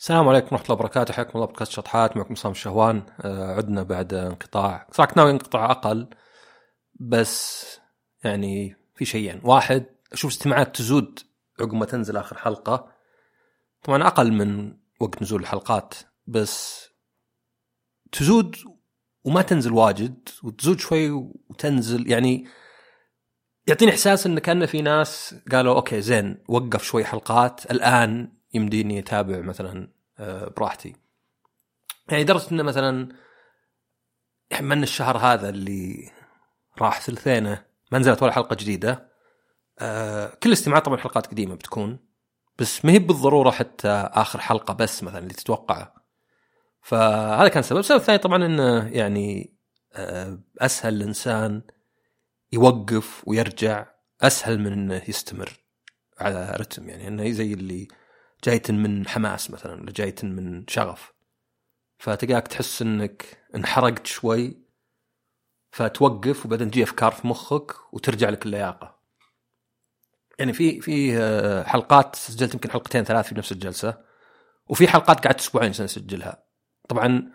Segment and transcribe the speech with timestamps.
[0.00, 1.14] السلام عليكم ورحمة الله وبركاته.
[1.14, 2.16] حياكم الله بودكاست شطحات.
[2.16, 3.02] معكم صام الشهوان.
[3.20, 4.86] آه عدنا بعد انقطاع.
[4.92, 6.08] صراحة ناوي انقطاع أقل
[6.94, 7.66] بس
[8.24, 9.40] يعني في شيئين.
[9.44, 11.18] واحد أشوف استماعات تزود
[11.60, 12.92] عقب ما تنزل آخر حلقة.
[13.82, 15.94] طبعا أقل من وقت نزول الحلقات
[16.26, 16.84] بس
[18.12, 18.56] تزود
[19.24, 21.10] وما تنزل واجد وتزود شوي
[21.50, 22.10] وتنزل.
[22.10, 22.48] يعني
[23.66, 27.70] يعطيني إحساس إن كان في ناس قالوا أوكي زين وقف شوي حلقات.
[27.70, 30.96] الآن يمديني أتابع مثلا آه، براحتي.
[32.08, 33.08] يعني لدرجه إنه مثلا
[34.50, 36.10] يعني من الشهر هذا اللي
[36.78, 39.14] راح ثلثينه ما نزلت ولا حلقة جديدة
[39.78, 41.98] آه، كل استماعات طبعا حلقات قديمة بتكون
[42.58, 45.94] بس ما هي بالضرورة حتى آخر حلقة بس مثلا اللي تتوقعه.
[46.82, 49.54] فهذا كان سبب السبب الثاني طبعا إنه يعني
[49.92, 51.62] آه، أسهل الإنسان
[52.52, 53.86] يوقف ويرجع
[54.22, 55.52] أسهل من إنه يستمر
[56.18, 56.88] على رتم.
[56.88, 57.88] يعني إنه زي اللي
[58.44, 61.12] جاية من حماس مثلا ولا جاية من شغف
[61.98, 64.64] فتلقاك تحس إنك انحرقت شوي
[65.72, 68.98] فتوقف وبعدين تجي أفكار في مخك وترجع لك اللياقة.
[70.38, 73.98] يعني في في آه، حلقات سجلت يمكن حلقتين ثلاث في نفس الجلسة
[74.66, 76.44] وفي حلقات قعدت أسبوعين عشان اسجلها.
[76.88, 77.32] طبعا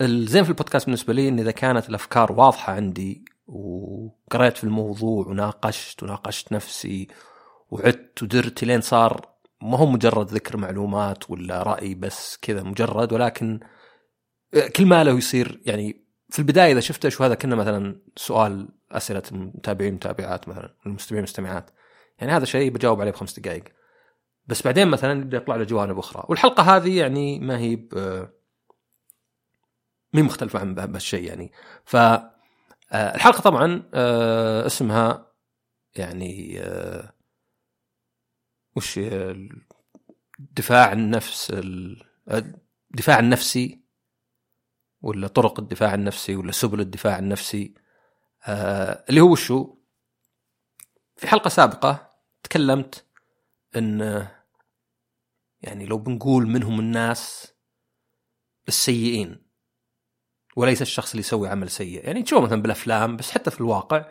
[0.00, 6.02] الزين في البودكاست بالنسبة لي إن إذا كانت الأفكار واضحة عندي وقريت في الموضوع وناقشت
[6.02, 7.08] وناقشت نفسي
[7.70, 9.31] وعدت ودرت لين صار
[9.62, 13.60] ما هو مجرد ذكر معلومات ولا رأي بس كذا مجرد ولكن
[14.76, 19.22] كل ما له يصير يعني في البداية إذا شفته شو هذا كنا مثلا سؤال أسئلة
[19.32, 21.70] المتابعين متابعات مثلا المستمعين مستمعات.
[22.18, 23.64] يعني هذا شيء بجاوب عليه بخمس دقائق.
[24.46, 26.24] بس بعدين مثلا يبدا يطلع له جوانب أخرى.
[26.28, 27.94] والحلقة هذه يعني ما هي ب
[30.12, 31.52] مي مختلفة عن بهالشيء يعني.
[31.84, 35.32] ف آه، الحلقة طبعا آه، اسمها
[35.96, 37.12] يعني آه،
[38.76, 39.00] وش
[40.38, 41.52] دفاع النفس
[42.90, 43.82] الدفاع النفسي
[45.00, 47.74] ولا طرق الدفاع النفسي ولا سبل الدفاع النفسي؟
[48.46, 49.78] آه اللي هو شو
[51.16, 52.10] في حلقة سابقة
[52.42, 53.06] تكلمت
[53.76, 54.28] إن
[55.60, 57.52] يعني لو بنقول منهم الناس
[58.68, 59.46] السيئين
[60.56, 62.04] وليس الشخص اللي يسوي عمل سيء.
[62.04, 64.04] يعني تشوف مثلا بالأفلام بس حتى في الواقع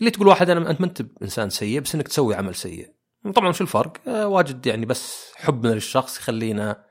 [0.00, 2.95] اللي تقول واحد أنا أنت ما أنت انسان سيء بس إنك تسوي عمل سيء.
[3.32, 6.84] طبعا شو الفرق؟ آه واجد يعني بس حبنا للشخص يخلينا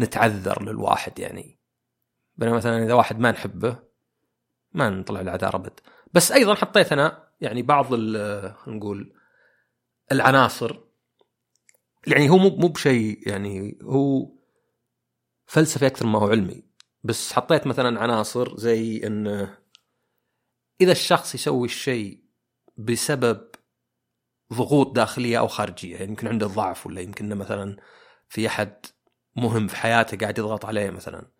[0.00, 1.58] نتعذر للواحد يعني.
[2.36, 3.78] بينما مثلا إذا واحد ما نحبه
[4.72, 5.80] ما نطلع العذار أبد.
[6.14, 7.94] بس أيضا حطيت أنا يعني بعض
[8.66, 9.14] نقول
[10.12, 10.76] العناصر.
[12.06, 14.30] يعني هو مو مو بشيء يعني هو
[15.46, 16.62] فلسفي أكثر ما هو علمي.
[17.04, 19.58] بس حطيت مثلا عناصر زي انه
[20.80, 22.24] إذا الشخص يسوي الشيء
[22.76, 23.48] بسبب
[24.52, 27.76] ضغوط داخلية أو خارجية يعني يمكن عنده ضعف ولا يمكن مثلا
[28.28, 28.86] في أحد
[29.36, 31.30] مهم في حياته قاعد يضغط عليه مثلا.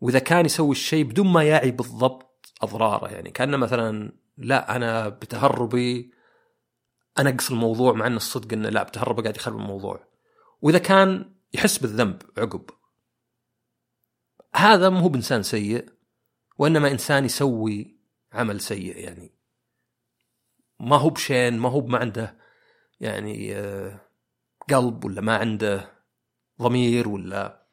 [0.00, 6.12] وإذا كان يسوي الشيء بدون ما يعي بالضبط أضراره يعني كأنه مثلا لا أنا بتهربي
[7.18, 10.08] انقص الموضوع مع إن الصدق إنه لا بتهربه قاعد يخرب الموضوع.
[10.62, 12.70] وإذا كان يحس بالذنب عقب.
[14.54, 15.88] هذا مو بإنسان سيء
[16.58, 18.00] وإنما إنسان يسوي
[18.32, 19.35] عمل سيء يعني
[20.80, 22.36] ما هو بشين ما هو ما عنده
[23.00, 24.00] يعني آه،
[24.70, 25.92] قلب ولا ما عنده
[26.62, 27.66] ضمير ولا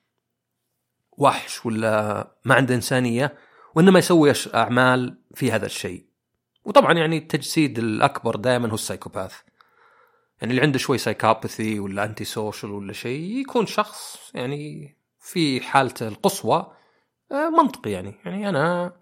[1.18, 3.38] وحش ولا ما عنده إنسانية
[3.76, 6.06] وإنما يسوي أعمال في هذا الشيء.
[6.66, 9.34] وطبعا يعني التجسيد الأكبر دائما هو ال psychopath.
[10.42, 16.74] يعني اللي عنده شوي psychopathy ولا antisocial ولا شيء يكون شخص يعني في حالته القصوى
[17.32, 18.16] آه، منطقي يعني.
[18.26, 18.94] يعني أنا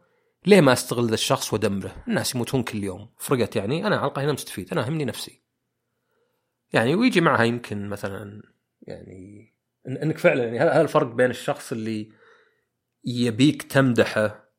[0.45, 4.31] ليه ما استغل ذا الشخص وادمره؟ الناس يموتون كل يوم، فرقت يعني أنا الأقل هنا
[4.31, 5.41] مستفيد، أنا اهمني نفسي.
[6.73, 8.41] يعني ويجي معها يمكن مثلا
[8.81, 9.53] يعني
[9.87, 12.11] إنك فعلا يعني هذا الفرق بين الشخص اللي
[13.05, 14.51] يبيك تمدحه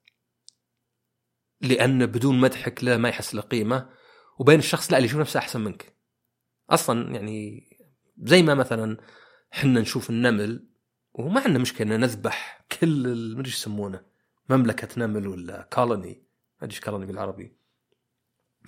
[1.60, 3.91] لأنه بدون مدحك له ما يحس له قيمة
[4.38, 5.97] وبين الشخص لا اللي يشوف نفسه أحسن منك.
[6.71, 7.69] أصلا يعني
[8.19, 8.97] زي ما مثلا
[9.50, 10.69] حنا نشوف النمل
[11.12, 14.11] وما عندنا مشكلة نذبح كل ما أدري يسمونه
[14.50, 16.27] مملكه نمل ولا كولوني
[16.60, 17.56] ما أدري إيش كولوني بالعربي.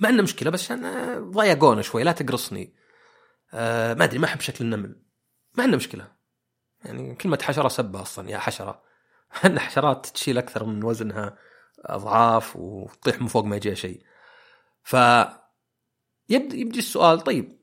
[0.00, 0.81] ما عندنا مشكلة بس عشان
[1.31, 2.75] ضايقونا شوي لا تقرصني.
[3.55, 5.03] آه ما أدري ما أحب شكل النمل.
[5.55, 6.12] ما عندنا مشكلة.
[6.85, 8.82] يعني كلمه حشره سبة أصلا يا حشرة.
[9.47, 11.38] ان حشرات تشيل أكثر من وزنها
[11.79, 14.03] أضعاف وتطيح من فوق ما يجيها شيء.
[14.82, 14.97] ف
[16.29, 17.59] يبدي السؤال طيب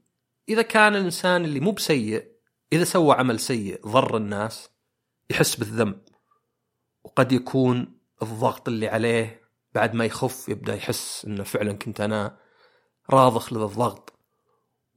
[0.50, 2.32] إذا كان الإنسان اللي مو بسيء
[2.74, 4.70] إذا سوى عمل سيء ضر الناس
[5.30, 6.02] يحس بالذنب
[7.04, 9.42] وقد يكون الضغط اللي عليه
[9.74, 12.38] بعد ما يخف يبدأ يحس إنه فعلا كنت أنا
[13.10, 14.20] راضخ لذا الضغط.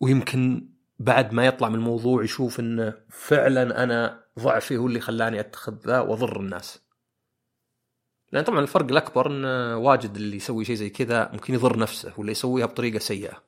[0.00, 0.68] ويمكن
[0.98, 6.00] بعد ما يطلع من الموضوع يشوف انه فعلا أنا ضعفي هو اللي خلاني أتخذ ذا
[6.00, 6.84] وأضر الناس.
[8.32, 12.30] لأن طبعا الفرق الأكبر انه واجد اللي يسوي شيء زي كذا ممكن يضر نفسه ولا
[12.30, 13.42] يسويها بطريقة سيئة.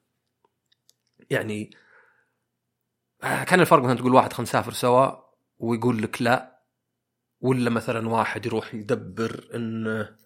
[1.31, 1.71] يعني
[3.21, 5.11] كان الفرق مثلا تقول واحد خلينا نسافر سوا
[5.59, 6.56] ويقول لك لا
[7.41, 10.17] ولا مثلا واحد يروح يدبر انه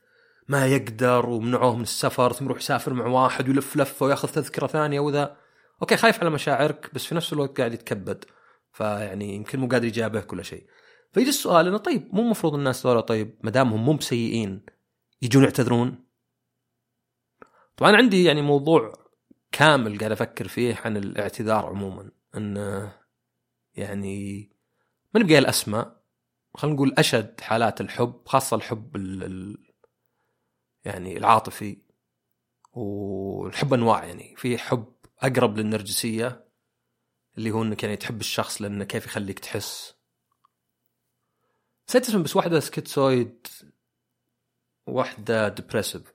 [0.48, 5.00] ما يقدر ومنعوه من السفر ثم يروح يسافر مع واحد ويلف لفة ويأخذ تذكرة ثانية
[5.00, 5.36] وذا.
[5.82, 8.24] أوكي خايف على مشاعرك بس في نفس الوقت قاعد يتكبد.
[8.72, 10.66] فيعني يمكن مو قادر يجابه كل شيء.
[11.12, 14.66] فيجي السؤال إنه طيب مو المفروض الناس ذولا طيب ما دامهم مو بسيئين
[15.22, 16.04] يجون يعتذرون؟
[17.76, 18.92] طبعا عندي يعني موضوع
[19.52, 22.10] كامل قاعد أفكر فيه عن الاعتذار عموما.
[22.36, 22.92] إنه
[23.74, 24.50] يعني
[25.14, 25.99] ما نبقى الأسماء
[26.54, 29.70] خلينا نقول أشد حالات الحب خاصة الحب ال ال
[30.84, 31.76] يعني العاطفي
[32.72, 36.44] والحب أنواع يعني في حب أقرب للنرجسية
[37.38, 39.94] اللي هو إنك يعني تحب الشخص لأنه كيف يخليك تحس.
[41.88, 43.46] نسيت اسم بس واحدة سكيتسويد
[44.86, 46.14] واحدة ديبريسيف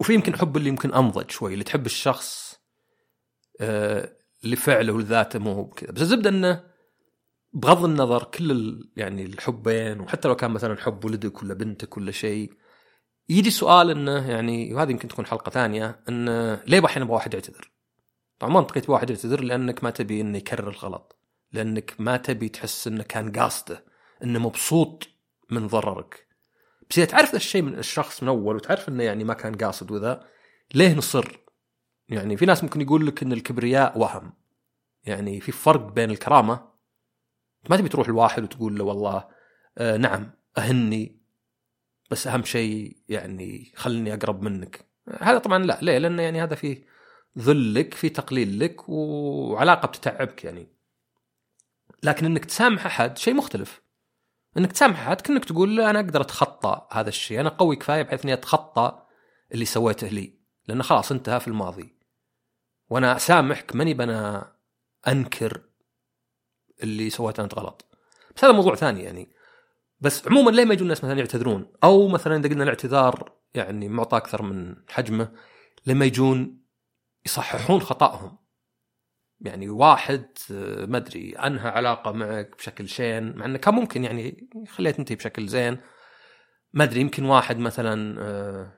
[0.00, 2.60] وفي يمكن حب اللي يمكن انضج شوي اللي تحب الشخص
[3.60, 6.71] آه لفعله ولذاته مو هو بكذا بس الزبدة إنه
[7.52, 12.52] بغض النظر كل يعني الحبين وحتى لو كان مثلا حب ولدك ولا بنتك ولا شيء
[13.28, 17.70] يجي سؤال إنه يعني وهذه يمكن تكون حلقة ثانية إنه ليه أحيانا يبغى واحد يعتذر؟
[18.38, 21.18] طبعا منطقي واحد يعتذر لأنك ما تبي إنه يكرر الغلط
[21.52, 23.84] لأنك ما تبي تحس إنه كان قاصده
[24.24, 25.08] إنه مبسوط
[25.50, 26.26] من ضررك
[26.90, 30.26] بس إذا تعرف الشيء من الشخص من أول وتعرف إنه يعني ما كان قاصد وذا
[30.74, 31.38] ليه نصر؟
[32.08, 34.32] يعني في ناس ممكن يقول لك إن الكبرياء وهم
[35.04, 36.71] يعني في فرق بين الكرامة
[37.70, 39.28] ما تبي تروح لواحد وتقول له والله
[39.78, 41.22] آه نعم أهني
[42.10, 44.86] بس أهم شيء يعني خلني أقرب منك.
[45.20, 46.84] هذا طبعا لا ليه؟ لأن يعني هذا فيه
[47.38, 50.68] ذل لك في تقليل لك وعلاقة بتتعبك يعني.
[52.02, 53.82] لكن إنك تسامح أحد شيء مختلف.
[54.56, 58.24] إنك تسامح أحد كأنك تقول له أنا أقدر أتخطى هذا الشيء أنا قوي كفاية بحيث
[58.24, 59.02] إني أتخطى
[59.52, 60.38] اللي سويته لي.
[60.68, 61.96] لأنه خلاص انتهى في الماضي.
[62.90, 64.52] وأنا أسامحك ماني بنا
[65.08, 65.62] أنكر
[66.82, 67.84] اللي سويته انت غلط.
[68.36, 69.28] بس هذا موضوع ثاني يعني.
[70.00, 74.16] بس عموما ليه ما يجون الناس مثلا يعتذرون؟ أو مثلا إذا قلنا الاعتذار يعني معطى
[74.16, 75.32] أكثر من حجمه
[75.86, 76.62] لما يجون
[77.26, 78.38] يصححون خطأهم.
[79.40, 84.48] يعني واحد آه، ما أدري أنهى علاقة معك بشكل شين مع إنه كان ممكن يعني
[84.68, 85.78] خليها تنتهي بشكل زين.
[86.72, 88.72] ما أدري يمكن واحد مثلا آه،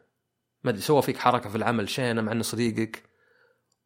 [0.65, 3.03] ما أدري سوى فيك حركة في العمل شينة مع إنه صديقك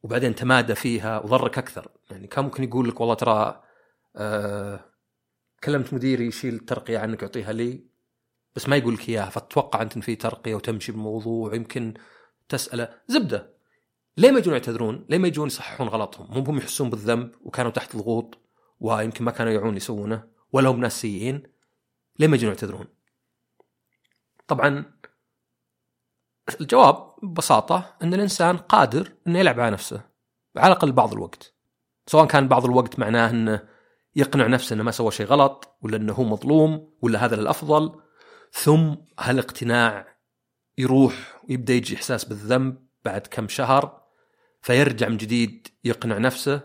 [0.03, 1.91] وبعدين تمادى فيها وضرك أكثر.
[2.11, 3.68] يعني كان ممكن يقول لك والله ترى
[4.19, 4.85] آه
[5.65, 7.85] كلمت مديري يشيل الترقيه عنك يعطيها لي
[8.57, 11.95] بس ما يقول لك إياها فتتوقع أنت ان في ترقية وتمشي بالموضوع يمكن
[12.49, 13.59] تسأله زبدة
[14.17, 17.97] ليه ما يجون يعتذرون؟ ليه ما يجون يصححون غلطهم؟ مو هم يحسون بالذنب وكانوا تحت
[17.97, 18.39] ضغوط
[18.81, 21.43] ويمكن ما كانوا يعون يسوونه ولا هم ناس سيئين
[22.19, 22.87] ليه ما يجون يعتذرون؟
[24.49, 24.93] طبعا
[26.61, 30.01] الجواب ببساطة إن الإنسان قادر إنه يلعب على نفسه
[30.57, 31.55] على الأقل بعض الوقت
[32.07, 33.69] سواء كان بعض الوقت معناه إنه
[34.17, 38.01] يقنع نفسه إنه ما سوى شيء غلط ولا إنه هو مظلوم ولا هذا الافضل
[38.53, 40.19] ثم هالاقتناع
[40.79, 44.03] يروح ويبدأ يجي إحساس بالذنب بعد كم شهر
[44.63, 46.61] فيرجع من جديد يقنع نفسه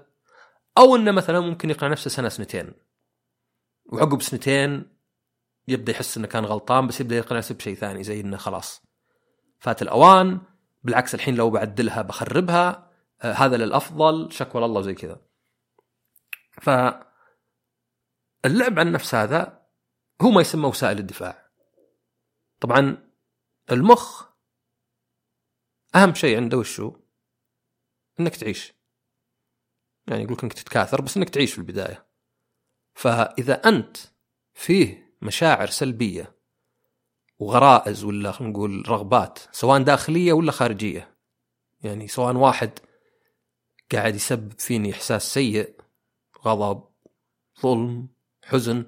[0.77, 2.73] أو إنه مثلا ممكن يقنع نفسه سنة سنتين.
[3.85, 4.97] وعقب سنتين
[5.67, 8.81] يبدأ يحس إنه كان غلطان بس يبدأ يقنع نفسه بشيء ثاني زي إنه خلاص
[9.59, 10.41] فات الأوان.
[10.83, 15.21] بالعكس الحين لو بعدلها بخربها آه هذا للأفضل شكوى الله زي كذا.
[16.61, 16.69] ف
[18.45, 19.67] اللعب عن النفس هذا
[20.21, 21.49] هو ما يسمى وسائل الدفاع.
[22.59, 23.09] طبعا
[23.71, 24.25] المخ
[25.95, 26.95] أهم شيء عنده وشو؟
[28.19, 28.73] إنك تعيش.
[30.07, 32.07] يعني يقول إنك تتكاثر بس إنك تعيش في البداية.
[32.93, 33.97] فإذا أنت
[34.53, 36.35] فيه مشاعر سلبية
[37.39, 41.17] وغرائز ولا خلينا نقول رغبات سواء داخلية ولا خارجية
[41.83, 42.79] يعني سواء واحد
[43.91, 45.75] قاعد يسبب فيني إحساس سيء
[46.45, 46.83] غضب
[47.61, 48.12] ظلم
[48.43, 48.85] حزن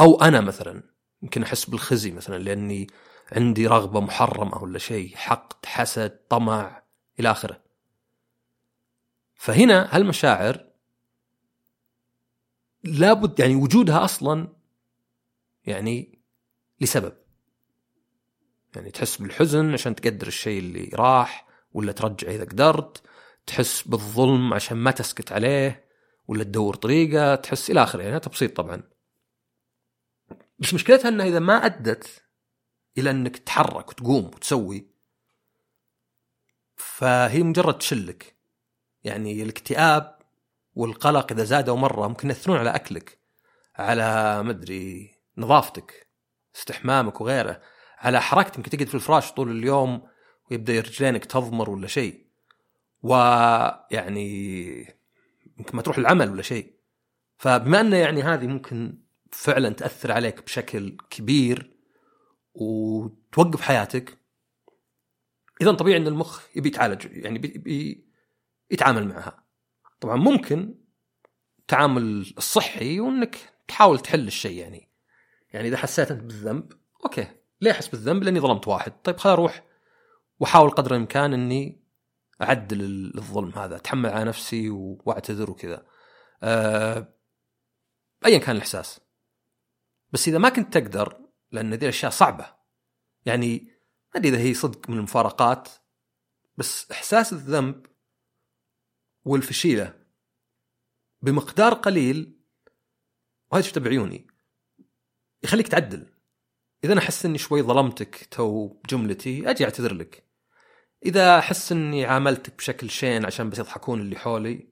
[0.00, 0.82] أو أنا مثلا
[1.22, 2.86] يمكن أحس بالخزي مثلا لأني
[3.32, 6.82] عندي رغبة محرمة ولا شيء حقد حسد طمع
[7.20, 7.60] إلى آخره.
[9.34, 10.68] فهنا هالمشاعر
[12.84, 14.48] لابد يعني وجودها أصلا
[15.64, 16.18] يعني
[16.80, 17.12] لسبب.
[18.76, 23.02] يعني تحس بالحزن عشان تقدر الشيء اللي راح ولا ترجع إذا قدرت
[23.46, 25.88] تحس بالظلم عشان ما تسكت عليه
[26.28, 28.02] ولا تدور طريقة تحس إلى آخره.
[28.02, 28.82] يعني تبسيط طبعا.
[30.58, 32.22] بس مشكلتها إنها إذا ما أدت
[32.98, 34.90] إلى إنك تتحرك وتقوم وتسوي
[36.76, 38.36] فهي مجرد تشلك.
[39.04, 40.18] يعني الاكتئاب
[40.74, 43.18] والقلق إذا زادوا مرة ممكن يأثرون على أكلك
[43.76, 46.08] على مدري نظافتك
[46.56, 47.62] استحمامك وغيره
[47.98, 48.56] على حركتك.
[48.56, 50.08] يمكن تقعد في الفراش طول اليوم
[50.50, 52.26] ويبدأ رجلينك تضمر ولا شيء
[53.02, 54.78] ويعني
[55.58, 56.74] يمكن ما تروح العمل ولا شيء.
[57.36, 61.76] فبما انه يعني هذه ممكن فعلا تأثر عليك بشكل كبير
[62.54, 64.18] وتوقف حياتك
[65.60, 68.08] اذا طبيعي إن المخ يبي يتعالج يعني بي
[68.70, 69.44] يتعامل معها.
[70.00, 70.74] طبعا ممكن
[71.58, 73.36] التعامل الصحي وإنك
[73.68, 74.92] تحاول تحل الشيء يعني.
[75.50, 76.72] يعني إذا حسيت أنت بالذنب
[77.04, 77.26] أوكي
[77.60, 78.92] ليه أحس بالذنب؟ لأني ظلمت واحد.
[79.02, 79.64] طيب خل أروح
[80.38, 81.84] وأحاول قدر الإمكان إني
[82.42, 85.86] أعدل الظلم هذا أتحمل على نفسي وأعتذر وكذا.
[86.42, 87.14] أه
[88.26, 89.00] ايا كان الإحساس.
[90.12, 92.54] بس إذا ما كنت تقدر لأن ذي الأشياء صعبة.
[93.26, 93.58] يعني
[94.14, 95.68] ما أدري إذا هي صدق من المفارقات
[96.56, 97.86] بس إحساس الذنب
[99.24, 100.04] والفشيلة
[101.22, 102.40] بمقدار قليل
[103.50, 104.26] وهذا شفته بعيوني
[105.42, 106.06] يخليك تعدل.
[106.84, 110.28] إذا أنا أحس إني شوي ظلمتك تو بجملتي أجي أعتذر لك.
[111.06, 114.68] إذا أحس إني عاملتك بشكل شين عشان بس يضحكون اللي حولي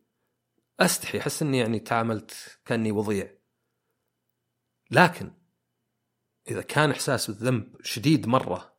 [0.81, 1.19] أستحي.
[1.19, 3.36] أحس إني يعني تعاملت كأني وضيع.
[4.90, 5.31] لكن
[6.49, 8.73] إذا كان إحساس بالذنب شديد مرة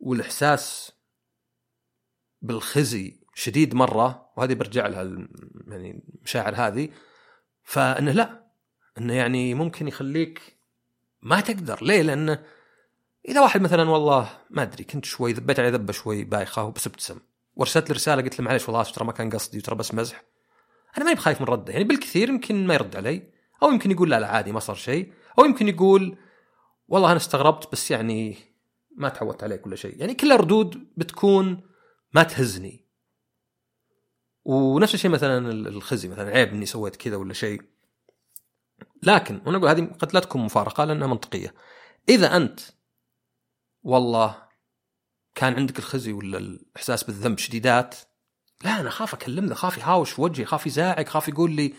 [0.00, 0.92] والإحساس
[2.42, 5.02] بالخزي شديد مرة وهذه برجع لها
[5.66, 6.88] يعني المشاعر هذه
[7.62, 8.42] فإنه لا
[8.98, 10.56] إنه يعني ممكن يخليك
[11.22, 11.84] ما تقدر.
[11.84, 12.44] ليه؟ لأنه
[13.28, 17.18] إذا واحد مثلا والله ما أدري كنت شوي ذبيت عليه ذبة شوي بايخة وبس ابتسم
[17.56, 20.22] وارسلت له رسالة قلت له معليش والله ترى ما كان قصدي ترى بس مزح
[20.96, 21.72] أنا ماني بخايف من رده.
[21.72, 23.22] يعني بالكثير يمكن ما يرد علي
[23.62, 25.12] أو يمكن يقول لا لا عادي ما صار شيء.
[25.38, 26.16] أو يمكن يقول
[26.88, 28.36] والله أنا استغربت بس يعني
[28.96, 30.00] ما تعودت عليك ولا شيء.
[30.00, 31.60] يعني كلها ردود بتكون
[32.12, 32.86] ما تهزني.
[34.44, 37.62] ونفس الشيء مثلا الخزي مثلا عيب إني سويت كذا ولا شيء.
[39.02, 41.54] لكن وأنا أقول هذه قد لا تكون مفارقة لأنها منطقية.
[42.08, 42.60] إذا أنت
[43.82, 44.42] والله
[45.34, 47.94] كان عندك الخزي ولا الإحساس بالذنب شديدات
[48.64, 51.74] لا أنا أخاف اكلمه أخاف يهاوش في وجهي أخاف يزاعق أخاف يقول لي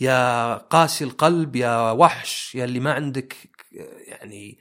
[0.00, 3.36] يا قاسي القلب يا وحش يا اللي ما عندك
[4.06, 4.58] يعني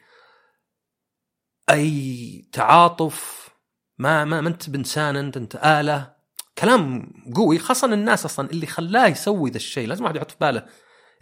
[1.70, 3.50] أي تعاطف
[3.98, 6.18] ما ما, ما أنت بإنسان أنت أنت آلة.
[6.58, 9.88] كلام قوي خاصة الناس أصلا اللي خلاه يسوي ذا الشيء.
[9.88, 10.66] لازم واحد يحط في باله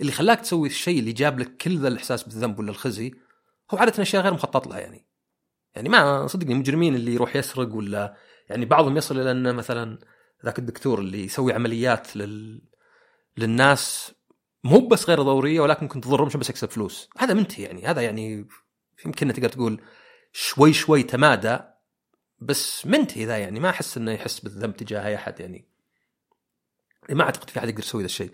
[0.02, 3.14] اللي خلاك تسوي الشيء اللي جاب لك كل ذا الإحساس بالذنب ولا الخزي
[3.72, 5.08] هو عادة أشياء غير مخطط لها يعني.
[5.76, 8.16] يعني ما صدقني مجرمين اللي يروح يسرق ولا
[8.50, 10.00] يعني بعضهم يصل إلى إنه مثلا
[10.46, 12.62] ذاك الدكتور اللي يسوي عمليات لل
[13.38, 14.16] للناس
[14.64, 17.10] مو بس غير ضرورية ولكن ممكن تضرهم عشان بس يكسب فلوس.
[17.18, 17.86] هذا منتهي يعني.
[17.86, 18.48] هذا يعني
[19.06, 19.82] يمكن تقدر تقول
[20.32, 21.60] شوي شوي تمادى
[22.40, 23.60] بس منتهي ذا يعني.
[23.60, 25.68] ما أحس إنه يحس بالذنب تجاه أي أحد يعني.
[27.10, 28.32] ما أعتقد في أحد يقدر يسوي ذا الشيء.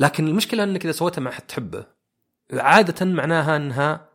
[0.00, 1.86] لكن المشكلة إنك إذا سويتها مع احد تحبه.
[2.52, 4.10] عادة معناها إنها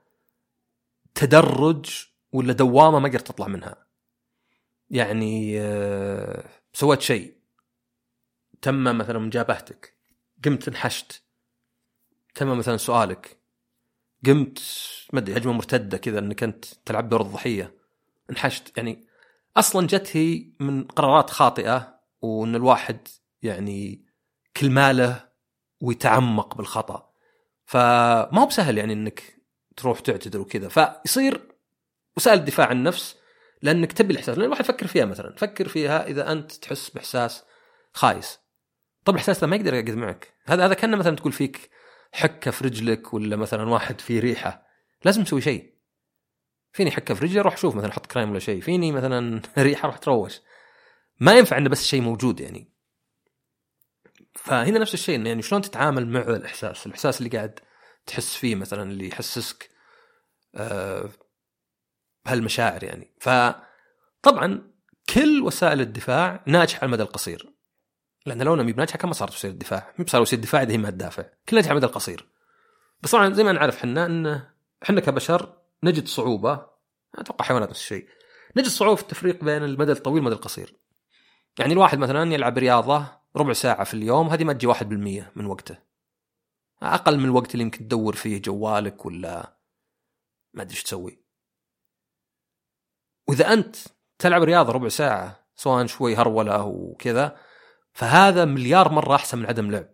[1.16, 3.86] تدرج ولا دوامة ما قدرت تطلع منها.
[4.90, 7.36] يعني آه، سويت شيء.
[8.62, 9.95] تم مثلا مجابهتك.
[10.46, 11.24] قمت انحشت.
[12.36, 13.38] تم مثلا سؤالك.
[14.26, 14.60] قمت
[15.14, 17.76] ما أدري هجمه مرتدة كذا إنك أنت تلعب دور الضحية.
[18.30, 18.78] انحشت.
[18.78, 19.08] يعني
[19.58, 23.08] أصلا جت هي من قرارات خاطئة وإن الواحد
[23.42, 24.06] يعني
[24.58, 25.30] كل ماله
[25.82, 27.10] ويتعمق بالخطأ.
[27.66, 29.42] فما هو بسهل يعني إنك
[29.78, 30.68] تروح تعتذر وكذا.
[30.68, 31.56] فيصير
[32.18, 33.16] وسائل الدفاع عن النفس
[33.62, 34.38] لأنك تبي الإحساس.
[34.38, 35.36] لأن الواحد يفكر فيها مثلا.
[35.38, 37.44] فكر فيها إذا أنت تحس بإحساس
[37.94, 38.45] خايس.
[39.06, 40.34] طب الاحساس ما يقدر يقعد معك.
[40.46, 41.70] هذا هذا كأنه مثلا تقول فيك
[42.12, 44.66] حكة في رجلك ولا مثلا واحد فيه ريحة.
[45.06, 45.76] لازم تسوي شيء.
[46.72, 48.62] فيني حكة في رجلي؟ أروح شوف مثلا أحط كريم ولا شيء.
[48.62, 50.42] فيني مثلا ريحة؟ أروح تروش
[51.20, 52.72] ما ينفع إنه بس شيء موجود يعني.
[54.34, 57.60] فهنا نفس الشيء إنه يعني شلون تتعامل مع الإحساس؟ الإحساس اللي قاعد
[58.06, 59.70] تحس فيه مثلا اللي يحسسك
[60.56, 61.10] آه
[62.26, 63.14] بهالمشاعر يعني.
[63.22, 64.72] فطبعا
[65.14, 67.55] كل وسائل الدفاع ناجحة على المدى القصير.
[68.26, 69.94] لأن لو ما بناجحه كان ما صارت وسيله الدفاع.
[69.98, 71.26] ما صار وسيله الدفاع اذا هي ما تدافع.
[71.50, 72.28] كل ناجحه المدى القصير.
[73.02, 74.44] بس طبعا زي ما نعرف إحنا ان
[74.84, 76.66] إحنا كبشر نجد صعوبة.
[77.16, 78.08] أتوقع حيوانات نفس الشيء.
[78.56, 80.76] نجد صعوبة في التفريق بين المدى الطويل والمدى القصير.
[81.60, 83.06] يعني الواحد مثلا يلعب رياضة
[83.36, 85.78] ربع ساعة في اليوم هذه ما تجي 1% من وقته.
[86.82, 89.58] أقل من الوقت اللي يمكن تدور فيه جوالك ولا
[90.54, 91.20] ما أدري إيش تسوي.
[93.28, 93.76] وإذا أنت
[94.20, 97.38] تلعب رياضة ربع ساعة سواء شوي هرولة وكذا
[97.96, 99.88] فهذا مليار مرة أحسن من عدم لعب.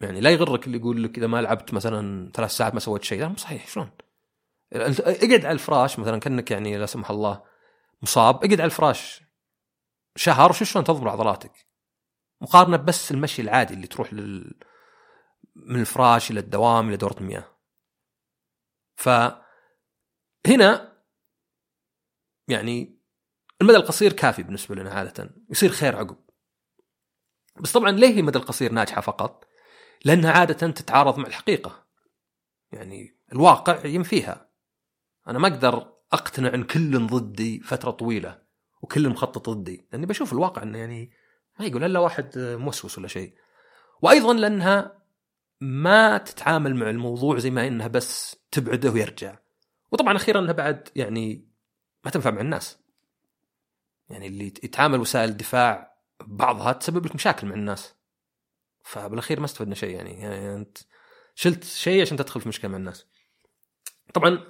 [0.00, 3.28] يعني لا يغرك اللي يقول لك إذا ما لعبت مثلا ثلاث ساعات ما سويت شيء.
[3.28, 3.90] مو صحيح شلون؟
[4.72, 7.42] اقعد على الفراش مثلا كأنك يعني لا سمح الله
[8.02, 9.22] مصاب اقعد على الفراش
[10.16, 11.66] شهر وشو شلون تضبط عضلاتك؟
[12.40, 14.60] مقارنة بس المشي العادي اللي تروح لل
[15.56, 17.44] من الفراش إلى الدوام إلى دورة المياه.
[18.96, 19.42] فهنا
[22.48, 23.00] يعني
[23.62, 25.30] المدى القصير كافي بالنسبة لنا عادة.
[25.50, 26.29] يصير خير عقب.
[27.60, 29.44] بس طبعا ليه المدى القصير ناجحة فقط؟
[30.04, 31.86] لأنها عادة تتعارض مع الحقيقة.
[32.72, 34.48] يعني الواقع ينفيها
[35.28, 38.38] أنا ما أقدر أقتنع إن كل ضدي فترة طويلة
[38.82, 41.10] وكل مخطط ضدي لأني بشوف الواقع إنه يعني
[41.60, 43.34] ما يقول إلا واحد موسوس ولا شيء.
[44.02, 45.00] وأيضا لأنها
[45.60, 49.38] ما تتعامل مع الموضوع زي ما إنها بس تبعده ويرجع.
[49.92, 51.48] وطبعا أخيرا إنها بعد يعني
[52.04, 52.78] ما تنفع مع الناس.
[54.08, 55.89] يعني اللي يتعامل وسائل الدفاع
[56.20, 57.94] بعضها تسبب لك مشاكل مع الناس.
[58.84, 60.78] فبالأخير ما استفدنا شيء يعني, يعني أنت
[61.34, 63.06] شلت شيء عشان تدخل في مشكلة مع الناس.
[64.14, 64.46] طبعا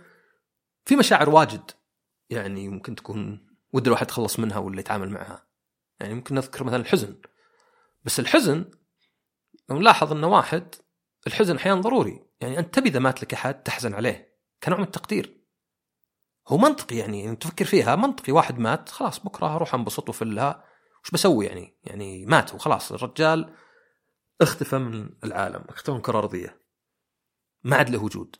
[0.84, 1.70] في مشاعر واجد
[2.30, 5.46] يعني ممكن تكون ود الواحد يتخلص منها ولا يتعامل معها.
[6.00, 7.20] يعني ممكن نذكر مثلا الحزن.
[8.04, 8.70] بس الحزن
[9.68, 10.74] لو نلاحظ انه واحد
[11.26, 12.24] الحزن أحيانا ضروري.
[12.40, 14.38] يعني أنت تبي إذا مات لك أحد تحزن عليه.
[14.62, 15.40] كنوع من التقدير.
[16.48, 18.32] هو منطقي يعني, تفكر فيها منطقي.
[18.32, 20.64] واحد مات خلاص بكرة أروح انبسط وفلها.
[21.04, 23.54] وش بسوي يعني؟ يعني مات وخلاص الرجال
[24.40, 26.60] اختفى من العالم اختفى من الكره الارضيه
[27.64, 28.36] ما عاد له وجود.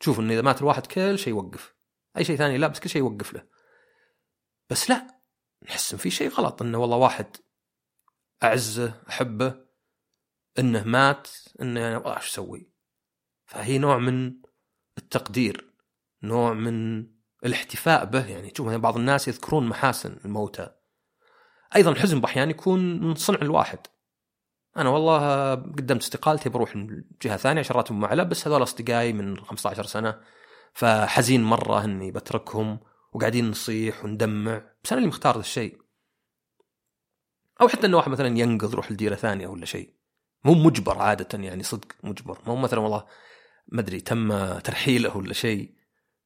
[0.00, 1.74] تشوف انه إذا مات الواحد كل شيء يوقف.
[2.16, 3.46] أي شيء ثاني لا بس كل شيء يوقف له.
[4.70, 5.20] بس لا
[5.62, 7.36] نحس إن في شيء غلط إنه والله واحد
[8.42, 9.64] أعزه أحبه
[10.58, 11.28] إنه مات
[11.60, 12.70] إنه يعني والله إيش أسوي؟
[13.46, 14.40] فهي نوع من
[14.98, 15.74] التقدير
[16.22, 17.06] نوع من
[17.44, 18.26] الاحتفاء به.
[18.26, 20.77] يعني تشوف بعض الناس يذكرون محاسن الموتى.
[21.76, 23.78] أيضا الحزن بأحيان يكون من صنع الواحد.
[24.76, 26.76] أنا والله قدمت استقالتي بروح
[27.22, 30.20] جهة ثانية عشان راتب معلى بس هذول أصدقائي من 15 سنة
[30.72, 32.80] فحزين مرة إني بتركهم
[33.12, 35.78] وقاعدين نصيح وندمع بس أنا اللي مختار ذا الشيء.
[37.60, 39.94] أو حتى إنه واحد مثلا ينقذ يروح لديرة ثانية ولا شيء.
[40.44, 42.38] مو مجبر عادة يعني صدق مجبر.
[42.46, 43.06] مو مثلا والله
[43.68, 45.74] ما أدري تم ترحيله ولا شيء.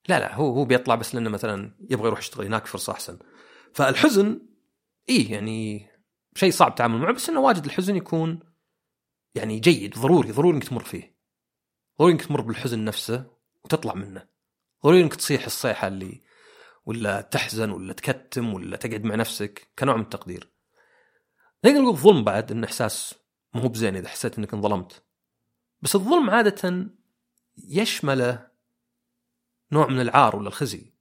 [0.09, 3.19] لا لا هو هو بيطلع بس لأنه مثلا يبغى يروح يشتغل هناك فرصة أحسن.
[3.75, 4.41] فالحزن
[5.09, 5.89] إيه يعني
[6.35, 8.41] شيء صعب التعامل معه بس إنه واجد الحزن يكون
[9.35, 11.17] يعني جيد ضروري ضروري إنك تمر فيه.
[11.99, 14.29] ضروري إنك تمر بالحزن نفسه وتطلع منه.
[14.85, 16.23] ضروري إنك تصيح الصيحة اللي
[16.85, 20.53] ولا تحزن ولا تكتم ولا تقعد مع نفسك كنوع من التقدير.
[21.65, 23.15] نقدر نقول الظلم بعد انه إحساس
[23.55, 25.05] مو بزين إذا حسيت إنك انظلمت.
[25.81, 26.91] بس الظلم عادة
[27.57, 28.51] يشمله
[29.73, 30.93] نوع من العار ولا الخزي.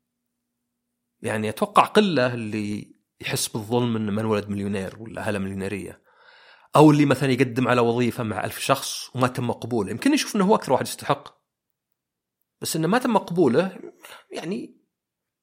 [1.22, 2.91] يعني أتوقع قلة اللي
[3.22, 6.02] يحس بالظلم إنه من ولد مليونير ولا أهله مليونيرية.
[6.76, 9.92] أو اللي مثلا يقدم على وظيفة مع ألف شخص وما تم قبوله.
[9.92, 11.42] يمكن يشوف إنه هو أكثر واحد يستحق.
[12.62, 13.80] بس إنه ما تم قبوله
[14.32, 14.82] يعني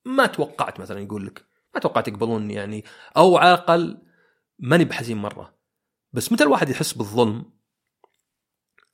[0.04, 2.84] ما توقعت مثلا يقول لك ما توقعت يقبلوني يعني.
[3.16, 4.02] أو على الأقل
[4.58, 5.58] ماني بحزين مرة.
[6.12, 7.52] بس متى الواحد يحس بالظلم؟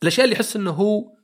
[0.02, 1.16] الأشياء اللي يحس إنه هو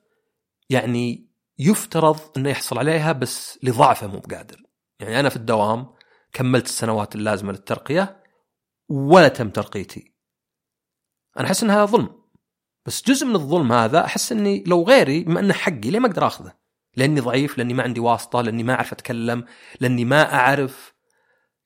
[0.70, 4.62] يعني يفترض إنه يحصل عليها بس لضعفه مو بقادر.
[5.00, 5.99] يعني أنا في الدوام
[6.32, 8.22] كملت السنوات اللازمة للترقية
[8.88, 10.14] ولا تم ترقيتي.
[11.38, 12.20] أنا أحس ان هذا ظلم
[12.86, 16.26] بس جزء من الظلم هذا أحس إني لو غيري بما انه حقي ليه ما أقدر
[16.26, 16.52] آخذه؟
[16.96, 19.44] لأني ضعيف، لأني ما عندي واسطة، لأني ما أعرف أتكلم،
[19.80, 20.94] لأني ما أعرف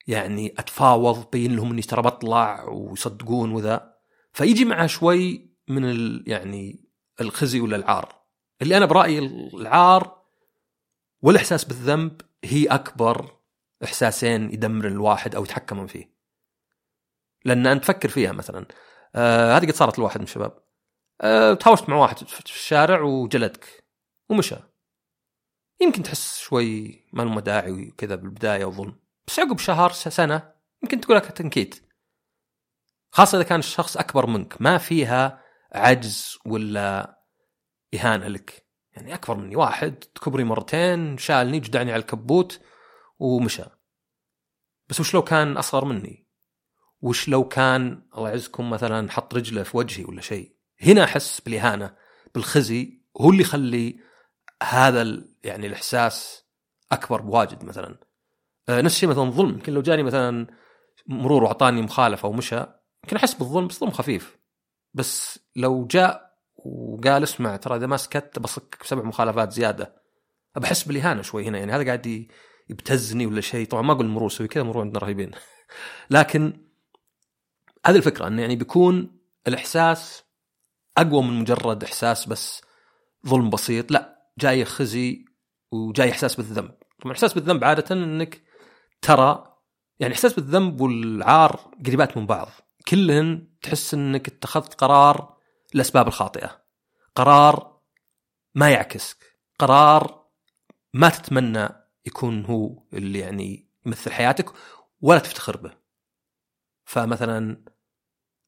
[0.07, 3.94] يعني أتفاوض بين لهم إني ترى بطلع ويصدقون وذا.
[4.33, 6.85] فيجي معه شوي من ال يعني
[7.20, 8.14] الخزي ولا العار.
[8.62, 9.18] اللي أنا برأيي
[9.55, 10.22] العار
[11.22, 13.37] والإحساس بالذنب هي أكبر
[13.85, 16.14] إحساسين يدمر الواحد أو يتحكمون فيه.
[17.44, 18.66] لأن أنت تفكر فيها مثلا.
[19.14, 20.59] آه هذه قد صارت لواحد من الشباب.
[21.20, 23.85] آه تهاوشت مع واحد في الشارع وجلدك
[24.29, 24.57] ومشى.
[25.81, 28.97] يمكن تحس شوي ما له داعي وكذا بالبداية وظلم.
[29.27, 31.88] بس عقب شهر سنة يمكن تقول لك تنكيت.
[33.11, 35.42] خاصة إذا كان الشخص أكبر منك ما فيها
[35.73, 37.18] عجز ولا
[37.94, 38.66] إهانة لك.
[38.92, 39.57] يعني أكبر مني.
[39.57, 42.61] واحد كبري مرتين شالني جدعني على الكبوت.
[43.18, 43.64] ومشى.
[44.88, 46.29] بس وش لو كان أصغر مني؟
[47.00, 51.96] وش لو كان الله يعزكم مثلا حط رجله في وجهي ولا شيء؟ هنا أحس بالإهانة
[52.35, 54.00] بالخزي هو اللي يخلي
[54.62, 56.44] هذا يعني الإحساس
[56.92, 57.98] أكبر بواجد مثلا.
[58.68, 59.48] آه، نفس الشيء مثلا ظلم.
[59.50, 60.46] يمكن لو جاني مثلا
[61.07, 62.57] مرور وأعطاني مخالفة ومشى
[63.05, 64.38] يمكن أحس بالظلم بس ظلم خفيف.
[64.94, 70.03] بس لو جاء وقال اسمع ترى إذا ما سكت بصكك بسبع مخالفات زيادة.
[70.57, 72.27] بحس بالإهانة شوي هنا يعني هذا قاعد
[72.68, 73.66] يبتزني ولا شيء.
[73.66, 75.31] طبعا ما أقول المرور سوي كذا مرور عندنا رهيبين.
[76.11, 76.53] لكن
[77.87, 80.24] هذه الفكرة إنه يعني بيكون الإحساس
[80.98, 82.62] أقوى من مجرد إحساس بس
[83.27, 83.90] ظلم بسيط.
[83.90, 85.24] لا جاي خزي
[85.72, 86.70] وجاي إحساس بالذنب.
[86.70, 88.42] طبعا الاحساس بالذنب عادة إنك
[89.03, 89.57] ترى
[89.98, 92.48] يعني إحساس بالذنب والعار قريبات من بعض.
[92.88, 95.37] كلهن تحس إنك اتخذت قرار
[95.74, 96.64] الاسباب الخاطئة.
[97.14, 97.81] قرار
[98.55, 99.16] ما يعكسك.
[99.59, 100.24] قرار
[100.94, 104.51] ما تتمنى يكون هو اللي يعني يمثل حياتك
[105.01, 105.73] ولا تفتخر به.
[106.85, 107.64] فمثلا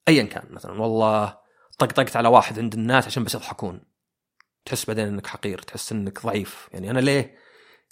[0.09, 1.39] ايا كان مثلا والله
[1.79, 3.81] طقطقت على واحد عند الناس عشان بس يضحكون.
[4.65, 6.69] تحس بعدين إنك حقير تحس إنك ضعيف.
[6.73, 7.39] يعني أنا ليه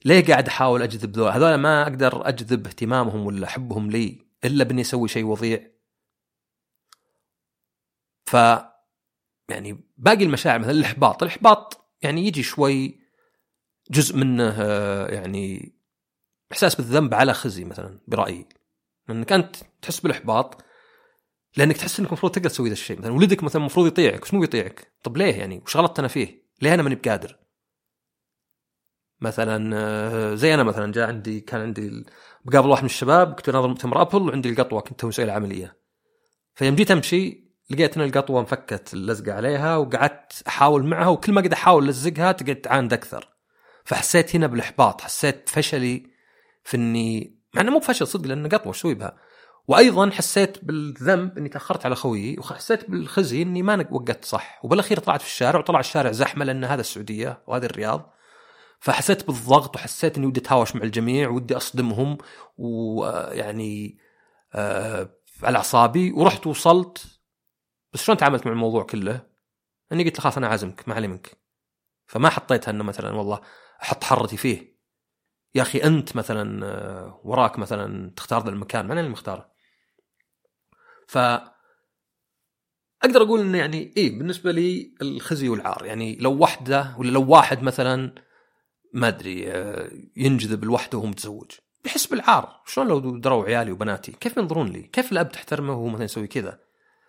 [0.05, 4.81] ليه قاعد أحاول أجذب ذول هذول ما أقدر أجذب اهتمامهم ولا حبهم لي إلا بإني
[4.81, 5.71] أسوي شيء وضيع.
[8.27, 8.35] ف
[9.49, 11.23] يعني باقي المشاعر مثلا الإحباط.
[11.23, 13.04] الإحباط يعني يجي شوي
[13.91, 14.63] جزء منه
[15.05, 15.75] يعني
[16.53, 18.49] إحساس بالذنب على خزي مثلا برأيي.
[19.09, 20.65] لانك انت تحس بالإحباط
[21.57, 22.99] لأنك تحس إنك المفروض تقدر تسوي ذا الشيء.
[22.99, 26.45] مثلا ولدك مثلا المفروض يطيعك بس مو بيطيعك طب ليه يعني؟ وش غلطت أنا فيه.
[26.63, 27.39] ليه أنا ماني بقادر؟
[29.21, 32.05] مثلا آه، زي أنا مثلا جاء عندي كان عندي
[32.45, 35.77] بقابل واحد من الشباب كنت ناظر مؤتمر أبل وعندي القطوة كنت مسوي العملية.
[36.55, 41.53] فيوم جيت أمشي لقيت إن القطوة انفكت اللزقة عليها وقعدت أحاول معها وكل ما قد
[41.53, 43.34] أحاول ألزقها تقعد تعاند أكثر.
[43.85, 46.07] فحسيت هنا بالإحباط حسيت فشلي
[46.65, 49.17] في إني مع إنه مو بفشل صدق لأن قطوة شو بها.
[49.69, 54.61] وأيضا حسيت بالذنب إني تأخرت على خويي وحسيت بالخزي إني ما وقفت صح.
[54.65, 58.15] وبالأخير طلعت في الشارع وطلع الشارع زحمة لأن هذا السعودية وهذه الرياض.
[58.81, 62.19] فحسيت بالضغط وحسيت إني ودي أتهاوش مع الجميع ودي أصدمهم
[62.59, 63.99] ويعني
[64.55, 65.11] آه
[65.43, 66.13] على أعصابي.
[66.13, 67.07] ورحت وصلت.
[67.93, 69.21] بس شلون تعاملت مع الموضوع كله؟
[69.93, 71.37] أني قلت له خلاص أنا عازمك ما علي منك.
[72.07, 73.41] فما حطيتها إنه مثلا والله
[73.85, 74.75] أحط حرتي فيه.
[75.55, 79.51] يا أخي أنت مثلا آه، وراك مثلا تختار ذا المكان أنا اللي مختاره؟
[81.09, 81.19] ف
[83.03, 85.85] أقدر أقول إنه يعني إيه بالنسبة لي الخزي والعار.
[85.85, 88.15] يعني لو وحدة ولا لو واحد مثلا
[88.93, 91.51] ما أدري آه، ينجذب لوحده وهو متزوج.
[91.85, 92.63] بيحس بالعار.
[92.67, 96.61] شلون لو دروا عيالي وبناتي؟ كيف ينظرون لي؟ كيف الأب تحترمه وهو مثلا يسوي كذا؟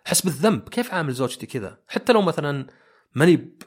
[0.06, 0.68] أحس بالذنب.
[0.68, 2.66] كيف عامل زوجتي كذا؟ حتى لو مثلا
[3.14, 3.58] ماني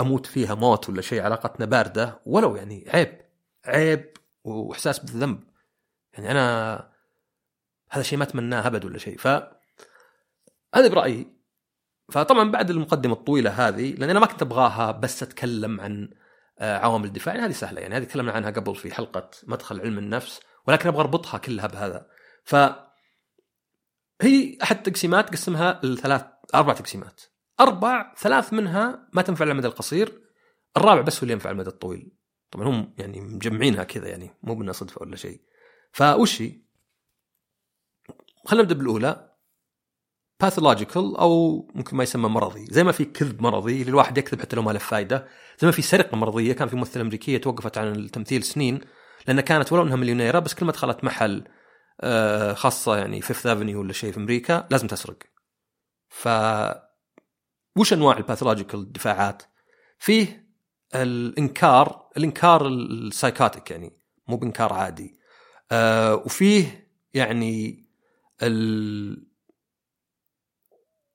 [0.00, 3.20] أموت فيها موت ولا شيء علاقتنا باردة ولو يعني عيب
[3.64, 4.12] عيب
[4.44, 5.44] وإحساس بالذنب.
[6.12, 6.90] يعني أنا
[7.90, 9.18] هذا شيء ما أتمناه أبد ولا شيء.
[9.18, 9.26] ف
[10.74, 11.26] هذا برأيي
[12.12, 16.10] فطبعا بعد المقدمة الطويلة هذه لأن أنا ما كنت أبغاها بس أتكلم عن
[16.58, 17.80] آه، عوامل الدفاع يعني هذه سهلة.
[17.80, 22.06] يعني هذه تكلمنا عنها قبل في حلقة مدخل علم النفس ولكن أبغى أربطها كلها بهذا.
[22.44, 22.56] ف
[24.22, 27.20] هي أحد التقسيمات قسمها لثلاث أربع تقسيمات.
[27.60, 30.22] أربع ثلاث منها ما تنفع على المدى القصير
[30.76, 32.12] الرابع بس هو اللي ينفع على المدى الطويل.
[32.50, 35.40] طبعا هم يعني مجمعينها كذا يعني مو بأنها صدفة ولا شيء.
[35.92, 36.52] فوش هي؟
[38.46, 39.30] خلينا نبدأ بالأولى.
[40.40, 42.66] باثولوجيكال أو ممكن ما يسمى مرضي.
[42.70, 45.72] زي ما في كذب مرضي اللي الواحد يكذب حتى لو ما له فائده زي ما
[45.72, 48.80] في سرقة مرضية كان في ممثلة أمريكية توقفت عن التمثيل سنين
[49.28, 51.44] لأن كانت ولو أنها مليونيرة بس كل ما دخلت محل
[52.00, 55.18] آه، خاصة يعني Fifth Avenue ولا شيء في أمريكا لازم تسرق.
[56.08, 56.28] ف
[57.80, 59.42] وش أنواع ال pathological دفاعات؟
[59.98, 60.50] فيه
[60.94, 63.92] الإنكار الإنكار ال psychotic يعني
[64.28, 65.18] مو بإنكار عادي.
[65.72, 67.84] آه وفيه يعني
[68.42, 69.30] ال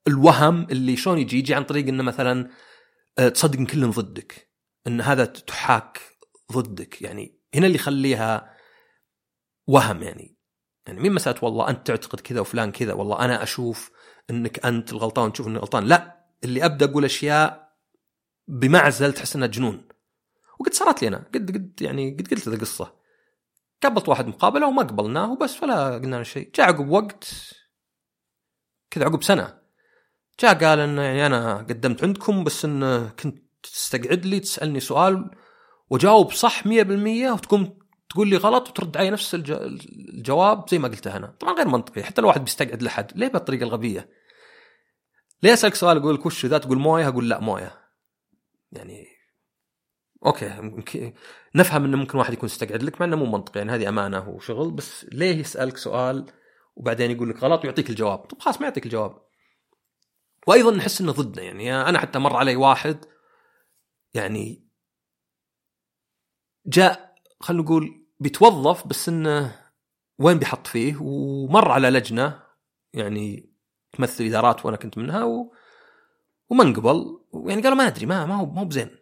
[0.08, 2.50] الوهم اللي شلون يجي يجي عن طريق إنه مثلا
[3.18, 4.50] آه، تصدق إن كلهم ضدك
[4.86, 6.00] إن هذا تحاك
[6.52, 7.02] ضدك.
[7.02, 8.56] يعني هنا اللي يخليها
[9.66, 10.36] وهم يعني.
[10.86, 13.90] يعني مين مساله والله أنت تعتقد كذا وفلان كذا والله أنا أشوف
[14.30, 15.84] إنك أنت الغلطان تشوف اني غلطان.
[15.84, 17.72] لا اللي أبدأ أقول أشياء
[18.48, 19.88] بمعزل تحس إنها جنون.
[20.60, 22.94] وقد صارت لي أنا قد قد يعني قد قلت ذا القصة
[23.82, 26.50] قبلت واحد مقابلة وما قبلناه وبس ولا قلنا له شيء.
[26.54, 27.24] جاء عقب وقت
[28.90, 29.58] كذا عقب سنة.
[30.40, 35.30] جاء قال إنه يعني أنا قدمت عندكم بس انه كنت تستقعد لي تسألني سؤال
[35.90, 36.68] وجاوب صح 100%
[37.32, 41.26] وتقوم تقول لي غلط وترد علي نفس الجواب زي ما قلته أنا.
[41.26, 42.02] طبعا غير منطقي.
[42.02, 44.08] حتى لو واحد بيستقعد لحد ليه بهالطريقه الغبية؟
[45.42, 47.86] ليه أسألك سؤال؟ أقول لك وش ذا تقول موية أقول لا موية.
[48.72, 49.06] يعني
[50.26, 51.12] okay
[51.54, 54.70] نفهم إنه ممكن واحد يكون استقعد لك مع إنه مو منطقي يعني هذه أمانة وشغل
[54.70, 56.26] بس ليه يسألك سؤال
[56.76, 59.26] وبعدين يقول لك غلط ويعطيك الجواب؟ طب خلاص ما يعطيك الجواب.
[60.46, 63.04] وأيضا نحس إنه ضدنا يعني أنا حتى مر علي واحد
[64.14, 64.66] يعني
[66.66, 69.66] جاء خلينا نقول بيتوظف بس إنه
[70.18, 72.42] وين بيحط فيه؟ ومر على لجنة
[72.92, 73.55] يعني
[73.96, 75.52] تمثل إدارات وأنا كنت منها و...
[76.48, 77.20] وما انقبل.
[77.34, 78.96] يعني قالوا ما أدري ما ما هو ما هو بزين.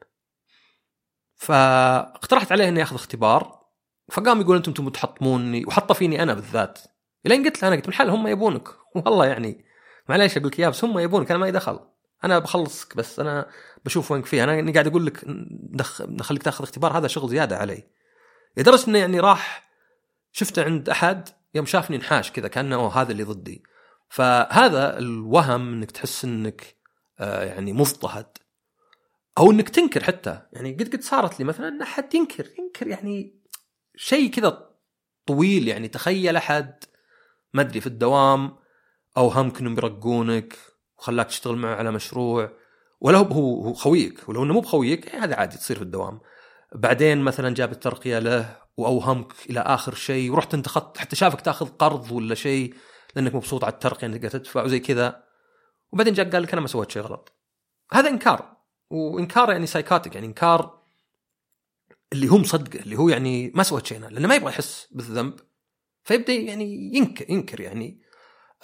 [1.35, 3.65] فاقترحت عليه انه ياخذ اختبار.
[4.11, 6.79] فقام يقول أنتم تبون تحطموني وحطه فيني أنا بالذات.
[7.27, 8.69] إلين قلت له أنا قلت بالحل هم يبونك.
[8.95, 9.65] والله يعني
[10.09, 11.81] معليش أقول لك اياه بس هم يبونك أنا ما دخل.
[12.25, 13.49] أنا بخلصك بس أنا
[13.85, 14.45] بشوف وينك فيه.
[14.45, 15.25] أنا قاعد أقول لك
[16.01, 17.85] نخليك تأخذ اختبار هذا شغل زيادة علي.
[18.57, 19.71] لدرجة إنه يعني راح
[20.33, 23.63] شفته عند أحد يوم شافني انحاش كذا كأنه هذا اللي ضدي.
[24.15, 26.77] فهذا الوهم إنك تحس إنك
[27.21, 28.27] آه يعني مضطهد.
[29.39, 30.43] أو إنك تنكر حتى.
[30.53, 33.43] يعني قد قد صارت لي مثلا إن أحد ينكر ينكر يعني
[33.97, 34.71] شيء كذا
[35.27, 36.85] طويل يعني تخيل أحد
[37.55, 38.57] ما أدري في الدوام
[39.17, 40.59] اوهمك انهم بيرقونك
[40.99, 42.53] وخلاك تشتغل معه على مشروع.
[43.01, 44.29] ولا هو هو خويك.
[44.29, 46.21] ولو إنه مو بخويك يعني هذا عادي تصير في الدوام.
[46.75, 51.69] بعدين مثلا جاب الترقية له وأوهمك إلى آخر شيء ورحت انت خط حتى شافك تأخذ
[51.69, 52.75] قرض ولا شيء.
[53.17, 55.25] لأنك مبسوط على الترقية انك تدفع وزي كذا.
[55.93, 57.33] وبعدين جاء قال لك أنا ما سويت شيء غلط.
[57.93, 58.57] هذا إنكار.
[58.91, 60.83] وإنكار يعني psychotic يعني إنكار
[62.13, 65.35] اللي هو مصدقه اللي هو يعني ما سويت شيء لأنه ما يبغى يحس بالذنب.
[66.05, 68.01] فيبدأ يعني ينكر ينكر يعني.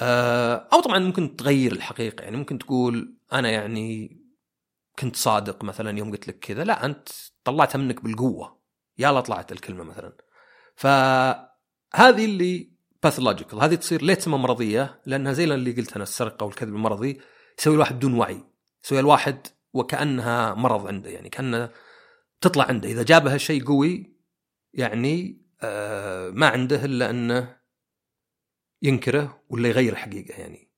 [0.00, 4.20] آه، أو طبعا ممكن تغير الحقيقة يعني ممكن تقول أنا يعني
[4.98, 6.64] كنت صادق مثلا يوم قلت لك كذا.
[6.64, 7.08] لا أنت
[7.44, 8.60] طلعتها منك بالقوة.
[8.98, 10.12] يلا طلعت الكلمة مثلا.
[10.76, 12.69] فهذه اللي
[13.02, 17.20] باثولوجيكال هذه تصير ليه تسمى مرضية لأنها زي اللي قلت أنا السرقة والكذب المرضي.
[17.58, 18.44] يسوي الواحد بدون وعي.
[18.84, 21.70] يسوي الواحد وكأنها مرض عنده يعني كأنه
[22.40, 22.88] تطلع عنده.
[22.88, 24.16] إذا جابها شيء قوي
[24.74, 27.60] يعني آه ما عنده إلا أنه
[28.82, 30.70] ينكره ولا يغير الحقيقة يعني.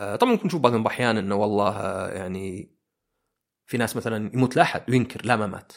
[0.00, 2.74] آه طبعا ممكن نشوف بعض الاحيان إنه والله آه يعني
[3.66, 5.72] في ناس مثلا يموت لاحد وينكر لا ما مات.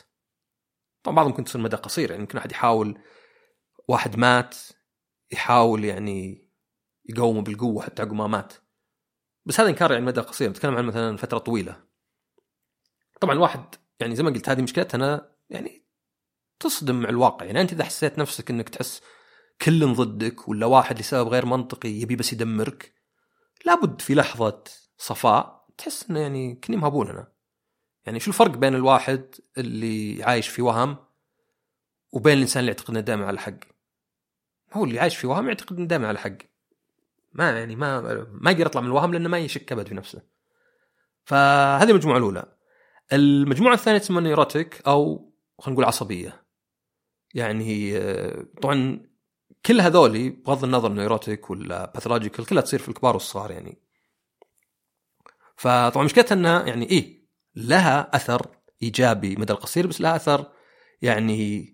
[1.03, 2.99] طبعا بعضهم ممكن تصير مدى قصير يعني يمكن أحد يحاول
[3.87, 4.57] واحد مات.
[5.31, 6.47] يحاول يعني
[7.05, 8.53] يقومه بالقوة حتى عقب ما مات.
[9.45, 10.49] بس هذا إنكار يعني مدى قصير.
[10.49, 11.83] نتكلم عن مثلا فترة طويلة.
[13.21, 15.85] طبعا الواحد يعني زي ما قلت هذه مشكلتها أنا يعني
[16.59, 17.45] تصدم مع الواقع.
[17.45, 19.01] يعني أنت إذا حسيت نفسك إنك تحس
[19.61, 22.93] كل ضدك ولا واحد لسبب غير منطقي يبي بس يدمرك
[23.65, 24.63] لابد في لحظة
[24.97, 27.31] صفاء تحس إنه يعني كني مهبون أنا.
[28.05, 30.97] يعني شو الفرق بين الواحد اللي عايش في وهم
[32.11, 33.59] وبين الإنسان اللي يعتقد إنه دائما على الحق
[34.73, 36.37] هو اللي عايش في وهم يعتقد إنه دائما على الحق
[37.33, 38.01] ما يعني ما
[38.31, 40.21] ما يقدر يطلع من الوهم لأنه ما يشك أبد في نفسه.
[41.23, 42.45] فهذه المجموعة الأولى.
[43.13, 46.43] المجموعة الثانية تسمى neurotic أو خلينا نقول عصبية.
[47.33, 48.99] يعني آه، طبعا
[49.65, 53.77] كل هذولي بغض النظر neurotic ولا pathological كلها تصير في الكبار والصغار يعني.
[55.55, 58.47] فطبعا مشكلتها إنها يعني إيه لها أثر
[58.83, 60.51] إيجابي مدى القصير بس لها أثر
[61.01, 61.73] يعني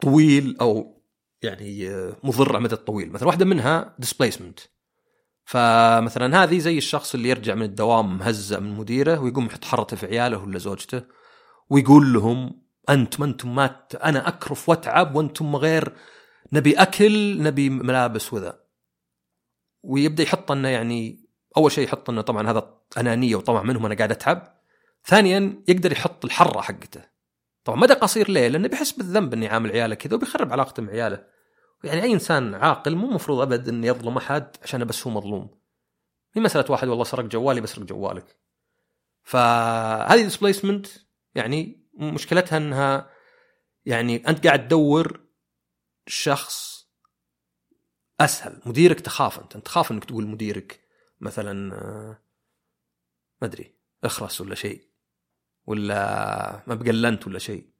[0.00, 0.99] طويل أو
[1.42, 3.12] يعني آه، مضر على المدى الطويل.
[3.12, 4.60] مثلا واحدة منها ديسبيسمنت
[5.44, 10.06] فمثلا هذه زي الشخص اللي يرجع من الدوام مهزأ من مديره ويقوم يحط حرته في
[10.06, 11.02] عياله ولا زوجته
[11.70, 15.92] ويقول لهم أنتم أنتم ما أنا أكرف وأتعب وأنتم غير
[16.52, 18.60] نبي أكل نبي ملابس وذا.
[19.82, 24.10] ويبدأ يحط انه يعني أول شيء يحط انه طبعا هذا أنانية وطمع منهم أنا قاعد
[24.10, 24.60] أتعب.
[25.04, 27.09] ثانيا يقدر يحط الحرة حقته.
[27.70, 31.26] طبعا مدى قصير ليه؟ لأنه بيحس بالذنب إنه يعامل عياله كذا وبيخرب علاقته مع عياله.
[31.84, 35.60] يعني أي إنسان عاقل مو مفروض أبد إنه يظلم أحد عشان بس هو مظلوم.
[36.32, 38.38] هي مسألة واحد والله سرق جوالي بسرق جوالك.
[39.22, 40.86] فهذه ديسبليسمنت
[41.34, 43.10] يعني مشكلتها إنها
[43.84, 45.20] يعني أنت قاعد تدور
[46.06, 46.86] شخص
[48.20, 49.56] أسهل مديرك تخاف أنت.
[49.56, 50.80] أنت تخاف إنك تقول مديرك
[51.20, 52.22] مثلا آه،
[53.42, 54.89] ما أدري إخرس ولا شيء.
[55.70, 57.70] ولا ما بقلنت ولا شيء.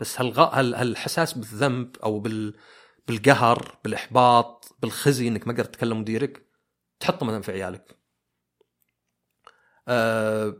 [0.00, 0.60] بس هالغ...
[0.60, 2.54] هل هالحساس بالذنب أو بال
[3.08, 6.46] بالقهر بالإحباط بالخزي إنك ما قدرت تكلم مديرك؟
[7.00, 7.98] تحطه مثلا في عيالك.
[9.88, 10.56] أه...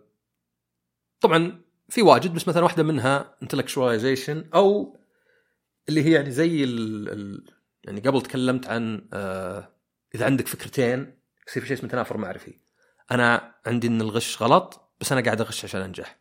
[1.21, 4.99] طبعا في واجد بس مثلا واحدة منها intellectualization أو
[5.89, 7.09] اللي هي يعني زي ال...
[7.09, 7.47] ال...
[7.85, 9.75] يعني قبل تكلمت عن أه...
[10.15, 12.59] إذا عندك فكرتين يصير في شيء اسمه تنافر معرفي.
[13.11, 16.19] أنا عندي إن الغش غلط بس أنا قاعد أغش عشان أنجح.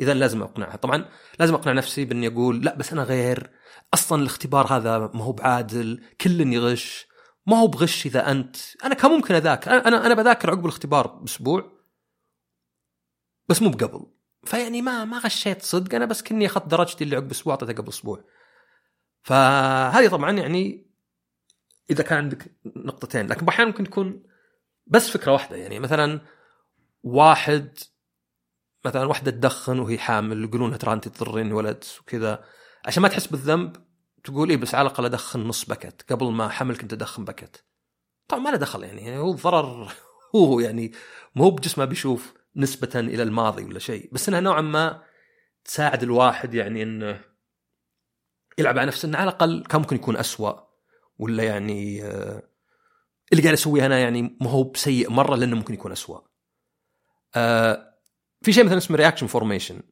[0.00, 0.76] إذا لازم أقنعها.
[0.76, 1.08] طبعا
[1.38, 3.50] لازم أقنع نفسي بإني أقول لا بس أنا غير.
[3.94, 6.04] أصلا الاختبار هذا ما هو بعادل.
[6.20, 7.06] كل يغش
[7.46, 8.56] ما هو بغش إذا أنت.
[8.84, 9.70] أنا كان ممكن أذاكر.
[9.70, 11.72] أنا أنا بذاكر عقب الاختبار بأسبوع
[13.48, 14.06] بس مو بقبل.
[14.44, 15.94] فيعني ما ما غشيت صدق.
[15.94, 18.24] أنا بس كني أخذت درجتي اللي عقب أسبوع أعطيتها قبل أسبوع.
[19.22, 20.90] فهذه طبعا يعني
[21.90, 23.26] إذا كان عندك نقطتين.
[23.26, 24.22] لكن أحيانا ممكن تكون
[24.86, 25.56] بس فكرة واحدة.
[25.56, 26.20] يعني مثلا
[27.02, 27.78] واحد
[28.84, 32.44] مثلا واحدة تدخن وهي حامل يقولون ترى أنت تضرين ولد وكذا.
[32.84, 33.76] عشان ما تحس بالذنب
[34.24, 37.64] تقول إيه بس على الأقل أدخن نص بكت قبل ما حمل كنت أدخن بكت
[38.28, 39.92] طبعا ما له دخل يعني, يعني هو الضرر
[40.36, 40.92] هو يعني
[41.34, 44.08] مو بجسمه بيشوف نسبة إلى الماضي ولا شيء.
[44.12, 45.02] بس إنها نوعا ما
[45.64, 47.20] تساعد الواحد يعني إنه
[48.58, 50.52] يلعب على نفسه إنه على الأقل كان ممكن يكون أسوأ.
[51.18, 52.42] ولا يعني آه،
[53.32, 56.20] اللي قاعد أسويه أنا يعني ما هو بسيء مرة لأنه ممكن يكون أسوأ.
[57.34, 57.93] آه،
[58.44, 59.82] في شيء مثلا اسمه reaction formation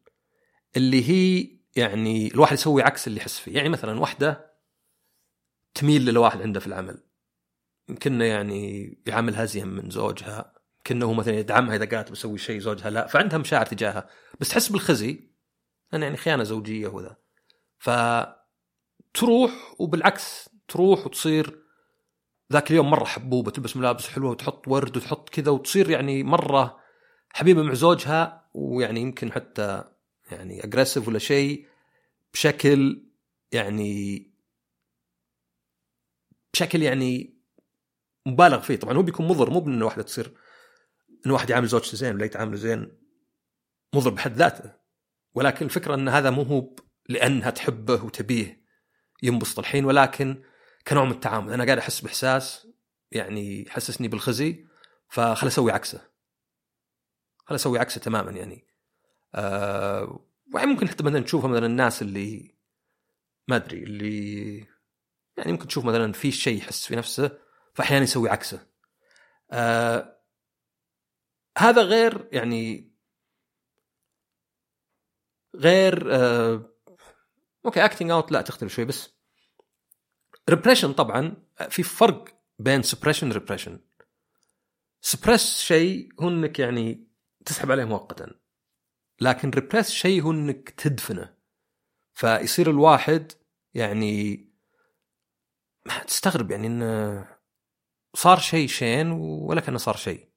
[0.76, 3.56] اللي هي يعني الواحد يسوي عكس اللي يحس فيه.
[3.56, 4.52] يعني مثلا واحدة
[5.74, 7.02] تميل للواحد عنده في العمل.
[7.88, 10.52] يمكن يعني يعاملها زين من زوجها
[10.84, 14.08] كانه مثلا يدعمها إذا قالت بسوي شيء زوجها لا فعندها مشاعر تجاهها.
[14.40, 15.20] بس تحس بالخزي
[15.92, 17.16] لأن يعني خيانة زوجية وذا
[17.78, 17.90] ف
[19.14, 21.62] تروح وبالعكس تروح وتصير
[22.52, 26.78] ذاك اليوم مرة حبوبة تلبس ملابس حلوة وتحط ورد وتحط كذا وتصير يعني مرة
[27.30, 29.84] حبيبة مع زوجها ويعني يمكن حتى
[30.30, 31.66] يعني اجريسيف ولا شيء
[32.32, 33.06] بشكل
[33.52, 34.32] يعني
[36.52, 37.38] بشكل يعني
[38.26, 38.76] مبالغ فيه.
[38.76, 40.36] طبعا هو بيكون مضر مو بان واحدة تصير
[41.26, 42.98] ان واحد يعامل زوجته زين ولا يتعامل زين.
[43.94, 44.72] مضر بحد ذاته.
[45.34, 46.76] ولكن الفكرة إن هذا مو هو
[47.08, 48.62] لأنها تحبه وتبيه
[49.22, 50.42] ينبسط الحين ولكن
[50.88, 51.52] كنوع من التعامل.
[51.52, 52.68] أنا قاعد أحس بإحساس
[53.12, 54.66] يعني يحسسني بالخزي
[55.08, 56.11] فخل أسوي عكسه.
[57.44, 58.66] خل أسوي عكسه تماما يعني.
[59.34, 62.54] آه ممكن حتى مثلا تشوفها مثلا الناس اللي
[63.48, 64.56] ما أدري اللي
[65.36, 67.38] يعني ممكن تشوف مثلا في شيء يحس في نفسه
[67.74, 68.66] فاحيانا يسوي عكسه.
[69.50, 70.18] آه
[71.58, 72.92] هذا غير يعني
[75.56, 76.72] غير آه
[77.64, 79.10] okay acting out لا تختلف شوي بس.
[80.50, 81.36] repression طبعا
[81.70, 82.24] في فرق
[82.58, 83.80] بين suppression repression
[85.00, 87.11] suppress شيء هو إنك يعني
[87.44, 88.30] تسحب عليه مؤقتا.
[89.20, 91.34] لكن repress شيء هو إنك تدفنه.
[92.12, 93.32] فيصير الواحد
[93.74, 94.46] يعني
[96.06, 97.26] تستغرب يعني إنه
[98.14, 100.28] صار شيء شين ولا كأنه صار شيء.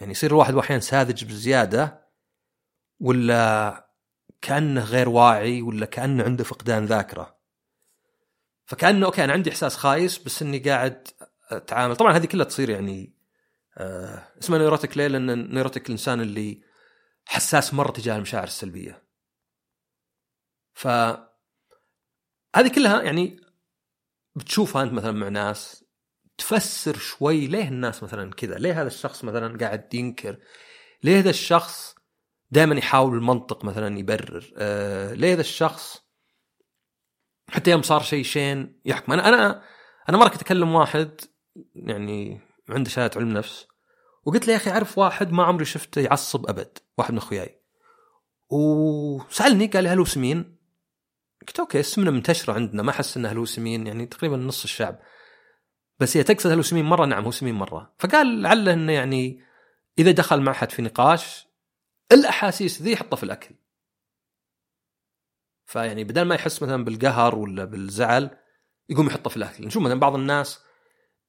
[0.00, 2.08] يعني يصير الواحد أحيانا ساذج بزيادة
[3.00, 3.84] ولا
[4.42, 7.38] كأنه غير واعي ولا كأنه عنده فقدان ذاكرة.
[8.66, 11.08] فكأنه okay أنا عندي إحساس خايس بس إني قاعد
[11.50, 11.96] أتعامل.
[11.96, 13.13] طبعا هذه كلها تصير يعني
[13.78, 16.62] آه اسمها نيروتك ليه؟ لأن نيروتك الإنسان اللي
[17.24, 19.04] حساس مرة تجاه المشاعر السلبية.
[20.74, 20.86] ف
[22.56, 23.40] هذه كلها يعني
[24.36, 25.84] بتشوفها أنت مثلا مع ناس
[26.38, 30.36] تفسر شوي ليه الناس مثلا كذا ليه هذا الشخص مثلا قاعد ينكر
[31.02, 31.94] ليه هذا الشخص
[32.50, 36.04] دائما يحاول المنطق مثلا يبرر آه ليه هذا الشخص
[37.48, 39.62] حتى يوم صار شيء شين يحكم أنا أنا
[40.08, 41.20] أنا مرة كنت أكلم واحد
[41.74, 43.66] يعني عنده شهادة علم نفس
[44.24, 47.60] وقلت له يا أخي أعرف واحد ما عمري شفته يعصب أبد واحد من أخوياي.
[48.50, 50.56] وسألني قال لي هلوسمين
[51.48, 54.98] قلت أوكي السمنة منتشرة عندنا ما أحس انها هلوسمين يعني تقريبا نص الشعب.
[56.00, 57.94] بس هي تقصد هلوسمين مرة؟ نعم هو سمين مرة.
[57.98, 59.42] فقال لعله إنه يعني
[59.98, 61.46] إذا دخل مع احد في نقاش
[62.12, 63.54] الأحاسيس ذي يحطها في الأكل.
[65.66, 68.30] فيعني بدل ما يحس مثلا بالقهر ولا بالزعل
[68.88, 69.66] يقوم يحطه في الأكل.
[69.66, 70.60] نشوف مثلا بعض الناس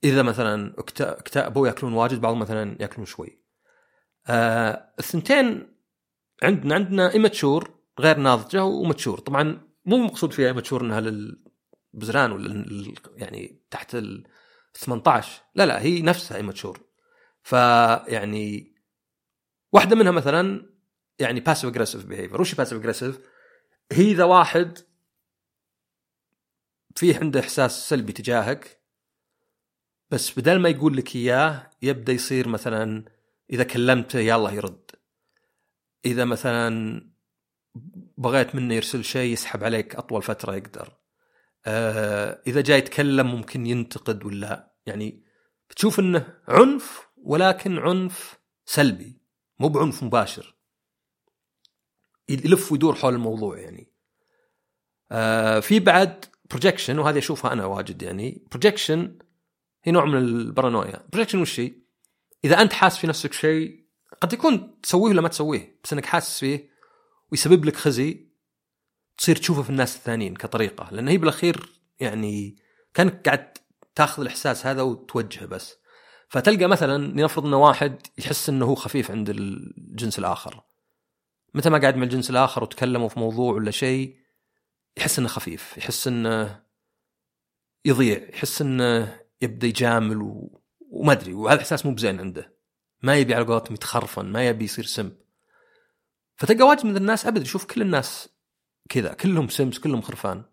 [0.04, 3.42] إذا مثلا اكتئبوا يأكلون واجد بعضهم مثلا يأكلون شوي.
[4.28, 5.76] آه الثنتين
[6.44, 12.94] عندنا عندنا immature غير ناضجة و mature طبعا مو مقصود فيها immature إنها للبزران ولا
[13.16, 14.28] يعني تحت ال
[14.74, 16.80] 18 لا لا هي نفسها immature
[17.44, 18.76] فيعني
[19.72, 20.70] واحدة منها مثلا
[21.20, 23.20] يعني passive aggressive behavior وش passive aggressive؟
[23.92, 24.80] هي إذا واحد
[26.96, 28.85] فيه عنده إحساس سلبي تجاهك
[30.16, 33.06] بس بدل ما يقول لك إياه يبدأ يصير مثلا
[33.50, 34.92] إذا كلمته يلا يرد.
[36.06, 37.02] إذا مثلا
[38.18, 40.98] بغيت منه يرسل شيء يسحب عليك أطول فترة يقدر.
[41.66, 45.24] آه إذا جاي يتكلم ممكن ينتقد ولا يعني
[45.70, 49.22] بتشوف إنه عنف ولكن عنف سلبي
[49.60, 50.56] مو بعنف مباشر.
[52.30, 53.92] يلف ويدور حول الموضوع يعني.
[55.12, 58.48] آه في بعد projection وهذه أشوفها أنا واجد يعني.
[58.52, 59.18] projection
[59.86, 61.08] هي نوع من البارانويا.
[61.14, 61.74] projection وش هي؟
[62.46, 63.86] إذا أنت حاسس في نفسك شيء
[64.22, 66.70] قد يكون تسويه ولا ما تسويه بس إنك حاسس فيه
[67.32, 68.28] ويسبب لك خزي
[69.18, 70.90] تصير تشوفه في الناس الثانيين كطريقة.
[70.92, 71.70] لأن هي بالأخير
[72.00, 72.58] يعني
[72.94, 73.58] كأنك قاعد
[73.96, 75.78] تاخذ الإحساس هذا وتوجهه بس.
[76.30, 80.64] فتلقى مثلا لنفرض إنه واحد يحس إنه هو خفيف عند الجنس الآخر.
[81.54, 84.16] متى ما قاعد مع الجنس الآخر وتكلموا في موضوع ولا شيء
[84.98, 86.64] يحس إنه خفيف يحس إنه
[87.86, 90.62] يضيع يحس إنه يبدأ يجامل و...
[90.92, 92.56] وما أدري وهذا الاحساس مو بزين عنده.
[93.04, 95.18] ما يبي على قولتهم يتخرفن ما يبي يصير سمب
[96.38, 98.30] فتلقى واجد من الناس ابد يشوف كل الناس
[98.90, 100.44] كذا كلهم سمس كلهم خرفان.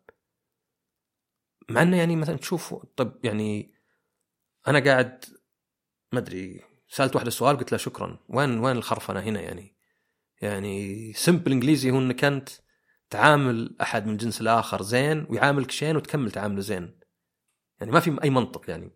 [1.68, 3.74] مع إنه يعني مثلا تشوف طب يعني
[4.68, 5.24] أنا قاعد
[6.12, 8.18] ما أدري سألت واحدة سؤال قلت له شكرا.
[8.28, 9.76] وين وين الخرفنة هنا يعني؟
[10.42, 12.48] يعني سمبل إنجليزي هو إنك أنت
[13.10, 17.01] تعامل أحد من الجنس الآخر زين ويعاملك شين وتكمل تعامله زين.
[17.80, 18.90] يعني ما في أي منطق يعني.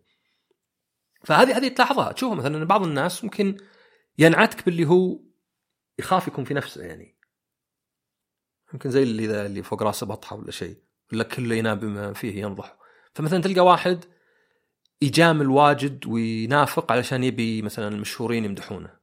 [1.23, 2.11] فهذه هذه تلاحظها.
[2.11, 3.57] تشوفها مثلا بعض الناس ممكن
[4.17, 5.19] ينعتك باللي هو
[5.99, 7.17] يخاف يكون في نفسه يعني.
[8.73, 12.77] يمكن زي اللي اللي فوق راسه بطحة ولا شيء ولا كله ينام بما فيه ينضح.
[13.13, 14.05] فمثلا تلقى واحد
[15.01, 18.99] يجامل واجد وينافق علشان يبي مثلا المشهورين يمدحونه.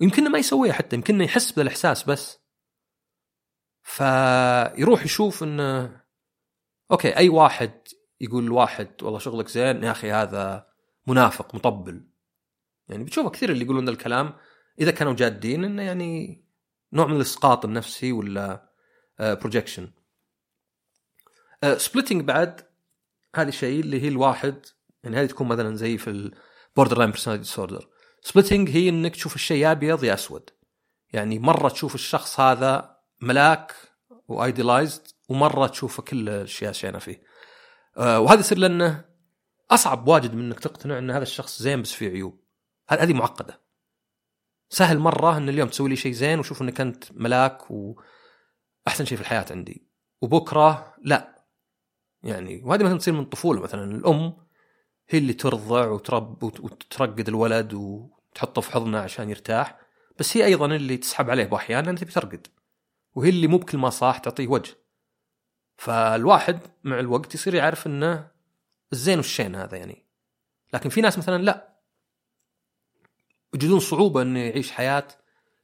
[0.00, 2.40] يمكن ما يسويها حتى يمكن يحس بالإحساس بس.
[3.82, 6.00] فيروح يشوف إنه
[6.90, 7.88] أوكي أي واحد
[8.20, 9.84] يقول لواحد والله شغلك زين.
[9.84, 10.66] يا أخي هذا
[11.06, 12.04] منافق مطبل.
[12.88, 14.34] يعني بتشوفه كثير اللي يقولون ذا الكلام
[14.80, 16.44] إذا كانوا جادين إنه يعني
[16.92, 18.70] نوع من الإسقاط النفسي ولا
[19.20, 19.90] projection
[21.76, 22.60] splitting بعد
[23.36, 24.66] هذه شيء اللي هي الواحد
[25.04, 27.88] يعني هذه تكون مثلا زي في ال borderline personality disorder
[28.22, 30.50] splitting هي إنك تشوف الشيء يا أبيض يا أسود.
[31.12, 33.74] يعني مرة تشوف الشخص هذا ملاك
[34.28, 37.14] و idealized ومرة تشوفه كل الأشياء شينا فيه.
[37.14, 37.29] آه
[38.00, 39.04] وهذا يصير لأنه
[39.70, 42.40] أصعب واجد من إنك تقتنع إن هذا الشخص زين بس فيه عيوب.
[42.88, 43.60] هذه معقدة.
[44.68, 49.20] سهل مرة إن اليوم تسوي لي شيء زين وشوف إنك أنت ملاك وأحسن شيء في
[49.20, 49.86] الحياة عندي.
[50.22, 51.44] وبكرة لا.
[52.22, 53.96] يعني وهذه مثلا تصير من الطفوله مثلا.
[53.96, 54.36] الأم
[55.08, 59.80] هي اللي ترضع وترب وترقد الولد وتحطه في حضنه عشان يرتاح.
[60.18, 62.46] بس هي أيضا اللي تسحب عليه بأحيان لأن تبي ترقد.
[63.14, 64.79] وهي اللي مو بكل ما صاح تعطيه وجه.
[65.80, 68.28] فالواحد مع الوقت يصير يعرف إنه
[68.92, 70.06] الزين والشين هذا يعني.
[70.74, 71.76] لكن في ناس مثلا لا.
[73.54, 75.08] يجدون صعوبة إنه يعيش حياة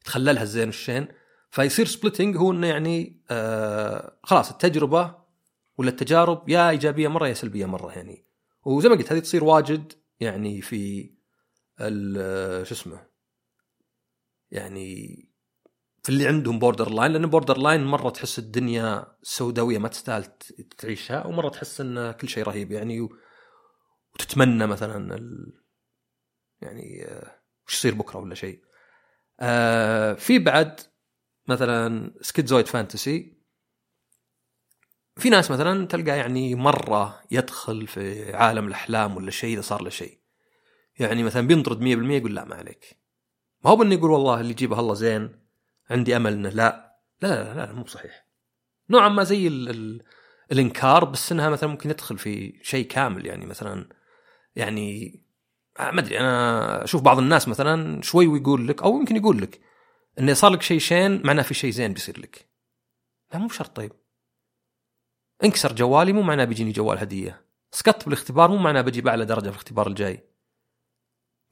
[0.01, 1.09] يتخللها الزين والشين.
[1.51, 5.15] فيصير سبليتنج هو إنه يعني آه خلاص التجربة
[5.79, 8.25] ولا التجارب يا إيجابية مرة يا سلبية مرة يعني.
[8.65, 11.11] وزي ما قلت هذه تصير واجد يعني في
[12.63, 13.07] شو اسمه
[14.51, 15.26] يعني
[16.07, 20.25] في اللي عندهم borderline لأن borderline مرة تحس الدنيا سوداوية ما تستاهل
[20.79, 23.09] تعيشها ومرة تحس إن كل شيء رهيب يعني
[24.15, 25.53] وتتمنى مثلا ال...
[26.61, 28.61] يعني آه، وش يصير بكرة ولا شيء.
[29.41, 30.81] آه في بعد
[31.49, 33.39] مثلا schizoid fantasy
[35.17, 39.91] في ناس مثلا تلقى يعني مرة يدخل في عالم الأحلام ولا شيء إذا صار له
[39.91, 40.21] شيء.
[40.99, 42.99] يعني مثلا بينطرد 100% يقول لا ما عليك.
[43.65, 45.46] ما هو بإنه يقول والله اللي يجيبه الله زين
[45.91, 48.27] عندي أمل إنه لا لا لا لا, لا مو بصحيح.
[48.91, 50.03] نوعا ما زي ال ال
[50.53, 53.89] الإنكار بس إنها مثلا ممكن يدخل في شيء كامل يعني مثلا
[54.57, 55.21] يعني
[55.79, 59.61] ما أدري أنا أشوف بعض الناس مثلا شوي ويقول لك أو يمكن يقول لك
[60.19, 62.49] انه صار لك شيء شين معناه في شيء زين بيصير لك.
[63.33, 63.93] لا مو بشرط طيب.
[65.45, 67.47] انكسر جوالي مو معناه بيجيني جوال هدية.
[67.73, 70.29] سقطت بالاختبار مو معناه بجيب اعلى درجة في الاختبار الجاي.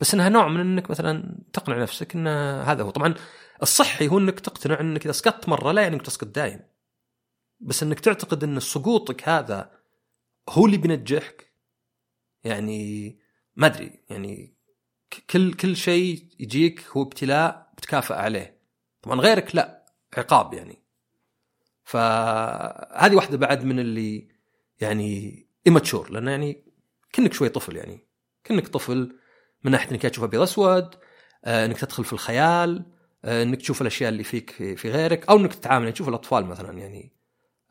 [0.01, 2.27] بس إنها نوع من إنك مثلا تقنع نفسك إن
[2.59, 3.15] هذا هو طبعا
[3.65, 6.61] الصحي هو إنك تقتنع إنك إذا سقطت مرة لا يعني إنك تسقط دايم.
[7.61, 9.71] بس إنك تعتقد إن سقوطك هذا
[10.49, 11.53] هو اللي بينجحك.
[12.45, 13.19] يعني
[13.57, 14.57] ما أدري يعني
[15.31, 18.61] كل كل شيء يجيك هو ابتلاء بتكافئ عليه.
[19.03, 19.87] طبعا غيرك لا
[20.17, 20.83] عقاب يعني.
[21.85, 24.29] فهذه واحدة بعد من اللي
[24.81, 26.65] يعني immature لأنه يعني
[27.13, 28.07] كأنك شوي طفل يعني.
[28.45, 29.19] كأنك طفل
[29.65, 30.95] من ناحية إنك تشوف أبيض أسود
[31.45, 32.94] آه، إنك تدخل في الخيال.
[33.25, 37.13] إنك تشوف الأشياء اللي فيك في غيرك أو إنك تتعامل يعني تشوف الأطفال مثلا يعني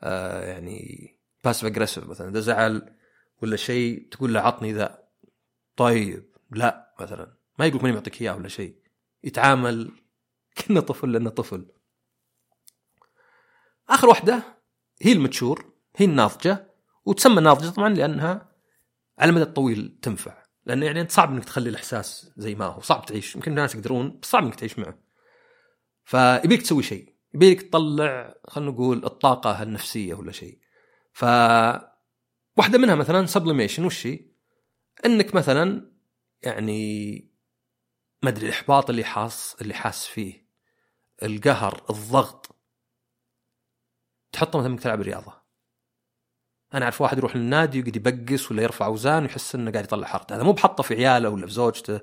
[0.02, 1.10] آه، يعني
[1.44, 2.94] passive aggressive مثلا إذا زعل
[3.42, 5.04] ولا شيء تقول له عطني ذا.
[5.76, 7.36] طيب لا مثلا.
[7.58, 8.76] ما يقول ماني معطيك إياه ولا شيء.
[9.24, 9.90] يتعامل
[10.56, 11.66] كأنه طفل لأنه طفل.
[13.88, 14.42] آخر واحدة
[15.02, 16.74] هي ال mature هي الناضجة
[17.04, 18.48] وتسمى ناضجة طبعا لأنها
[19.18, 20.44] على المدى الطويل تنفع.
[20.66, 23.36] لأن يعني انت صعب إنك تخلي الإحساس زي ما هو صعب تعيش.
[23.36, 25.03] يمكن الناس يقدرون بس صعب إنك تعيش معه.
[26.04, 30.58] فيبيك تسوي شيء يبيك تطلع خلينا نقول الطاقة النفسية ولا شيء.
[31.12, 31.24] ف
[32.56, 34.20] واحدة منها مثلا sublimation وش هي؟
[35.06, 35.92] إنك مثلا
[36.42, 37.14] يعني
[38.22, 40.48] ما أدري الإحباط اللي حاس اللي حاس فيه
[41.22, 42.56] القهر الضغط.
[44.32, 45.44] تحطه مثلا تلعب رياضة.
[46.74, 50.36] أنا أعرف واحد يروح للنادي ويقعد يبقس ولا يرفع أوزان ويحس إنه قاعد يطلع حرته
[50.36, 52.00] هذا مو بحطه في عياله ولا في زوجته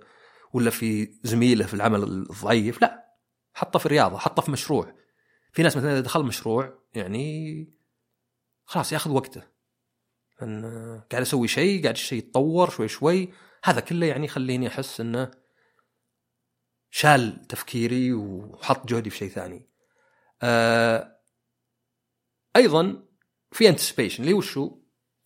[0.53, 3.10] ولا في زميله في العمل الضعيف لا.
[3.53, 4.95] حطه في رياضه حطه في مشروع
[5.51, 7.67] في ناس مثلا إذا دخل مشروع يعني
[8.65, 9.43] خلاص ياخذ وقته
[10.41, 10.65] ان
[11.11, 13.33] قاعد أسوي شيء قاعد الشيء يتطور شوي شوي
[13.63, 15.31] هذا كله يعني يخليني أحس إنه
[16.89, 19.69] شال تفكيري وحط جهدي في شيء ثاني.
[20.41, 21.17] آه
[22.55, 23.03] أيضا
[23.51, 24.81] في انتسبيشن اللي وشو؟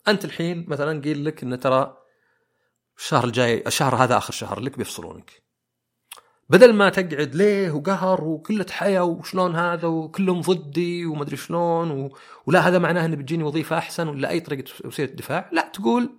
[0.08, 1.96] أنت الحين مثلا قيل لك انه ترى
[2.98, 5.45] الشهر الجاي الشهر هذا آخر شهر لك بيفصلونك.
[6.48, 12.16] بدل ما تقعد ليه وقهر وكلة حياة وشلون هذا وكلهم ضدي وما أدري شلون و...
[12.46, 16.10] ولا هذا معناه إنه بتجيني وظيفة أحسن ولا أي طريقة وسيلة دفاع لا تقول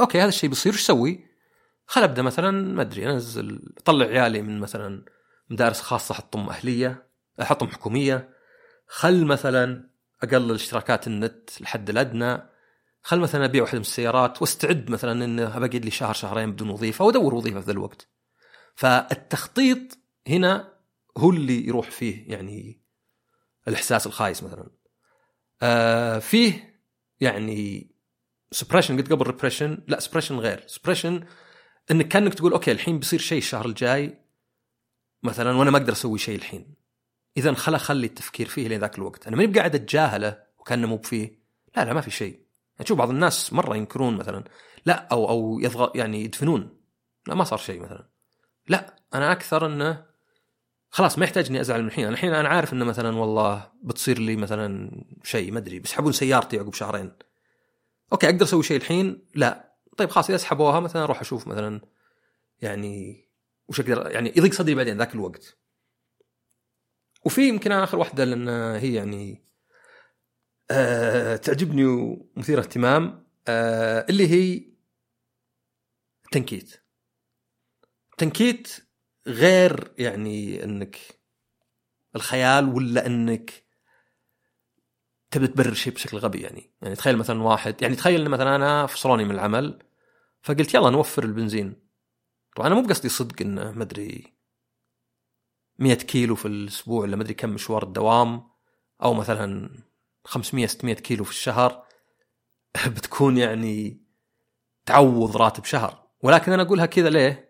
[0.00, 1.26] okay هذا الشيء بيصير إيش أسوي؟
[1.86, 5.04] خل أبدأ مثلا ما أدري أنزل أطلع عيالي من مثلا
[5.50, 7.06] مدارس خاصة أحطهم أهلية
[7.42, 8.28] أحطهم حكومية
[8.86, 9.90] خل مثلا
[10.22, 12.42] أقلل اشتراكات النت الحد الأدنى
[13.02, 17.04] خل مثلا أبيع واحدة من السيارات وأستعد مثلا إنه بقعد لي شهر شهرين بدون وظيفة
[17.04, 18.08] وأدور وظيفة في ذا الوقت.
[18.74, 19.98] فالتخطيط
[20.28, 20.74] هنا
[21.18, 22.82] هو اللي يروح فيه يعني
[23.68, 24.70] الإحساس الخايس مثلا.
[25.62, 26.80] آه فيه
[27.20, 27.90] يعني
[28.52, 30.64] suppression قلت قبل repression لا suppression غير.
[30.66, 31.24] suppression
[31.90, 34.18] إنك كأنك تقول okay الحين بيصير شيء الشهر الجاي
[35.22, 36.74] مثلا وأنا ما أقدر أسوي شيء الحين.
[37.36, 39.26] اذا خلا خلي التفكير فيه لين ذاك الوقت.
[39.26, 41.40] أنا ماني بقاعد أتجاهله وكأنه مو بفيه.
[41.76, 42.46] لا لا ما في شيء.
[42.76, 44.44] يعني شوف بعض الناس مرة ينكرون مثلا
[44.86, 46.80] لا أو أو يضغط يعني يدفنون.
[47.26, 48.09] لا ما صار شيء مثلا.
[48.70, 50.06] لا أنا أكثر إنه
[50.90, 52.08] خلاص ما يحتاج اني أزعل من الحين.
[52.08, 54.90] الحين أنا عارف إنه مثلا والله بتصير لي مثلا
[55.24, 57.12] شيء ما أدري بيسحبون سيارتي عقب شهرين.
[58.12, 59.74] أوكي أقدر أسوي شيء الحين؟ لا.
[59.96, 61.80] طيب خلاص إذا سحبوها مثلا أروح أشوف مثلا
[62.60, 63.24] يعني
[63.68, 65.56] وش أقدر يعني يضيق صدري بعدين ذاك الوقت.
[67.24, 69.44] وفي يمكن آخر واحدة لأن هي يعني
[70.70, 74.70] أه تعجبني ومثيرة اهتمام أه اللي هي
[76.32, 76.89] تنكيت.
[78.20, 78.68] تنكيت
[79.26, 80.98] غير يعني إنك
[82.16, 83.64] الخيال ولا إنك
[85.30, 86.72] تبي تبرر شيء بشكل غبي يعني.
[86.82, 89.82] يعني تخيل مثلا واحد يعني تخيل مثلا أنا فصلوني من العمل
[90.42, 91.76] فقلت يلا نوفر البنزين.
[92.56, 94.34] طبعا أنا مو بقصدي صدق إنه ما أدري
[95.78, 98.50] 100 كيلو في الأسبوع ولا ما أدري كم مشوار الدوام
[99.02, 99.70] أو مثلا
[100.24, 101.84] 500 600 كيلو في الشهر
[102.96, 104.04] بتكون يعني
[104.86, 106.06] تعوض راتب شهر.
[106.22, 107.49] ولكن أنا أقولها كذا ليه؟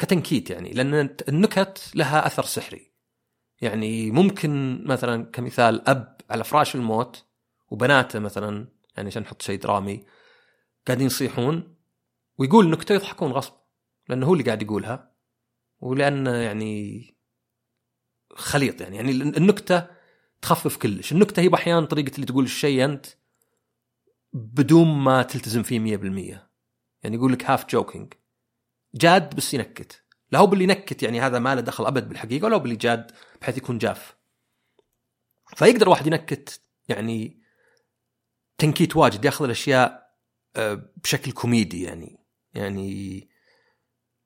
[0.00, 2.92] كتنكيت يعني لأن النكت لها أثر سحري.
[3.60, 7.24] يعني ممكن مثلا كمثال أب على فراش الموت
[7.68, 10.04] وبناته مثلا يعني عشان نحط شيء درامي
[10.86, 11.76] قاعدين يصيحون
[12.38, 13.52] ويقول نكتة يضحكون غصب
[14.08, 15.12] لأنه هو اللي قاعد يقولها
[15.80, 17.04] ولأن يعني
[18.34, 18.96] خليط يعني.
[18.96, 19.86] يعني النكتة
[20.42, 21.12] تخفف كلش.
[21.12, 23.06] النكتة هي أحيانا طريقة اللي تقول الشيء أنت
[24.32, 26.38] بدون ما تلتزم فيه 100%
[27.02, 28.14] يعني يقول لك half joking
[28.94, 30.04] جاد بس ينكت.
[30.32, 33.12] لا هو باللي ينكت يعني هذا ما له دخل أبد بالحقيقة ولا هو باللي جاد
[33.40, 34.16] بحيث يكون جاف.
[35.56, 37.42] فيقدر واحد ينكت يعني
[38.58, 40.10] تنكيت واجد ياخذ الأشياء
[40.56, 42.26] آه، بشكل كوميدي يعني.
[42.54, 43.28] يعني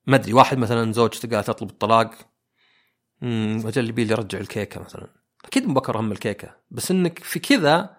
[0.07, 2.15] ما أدري واحد مثلا زوجته قالت تطلب الطلاق
[3.23, 5.07] امم وجل يبي يرجع الكيكة مثلا.
[5.45, 7.97] أكيد مبكر هم الكيكة بس إنك في كذا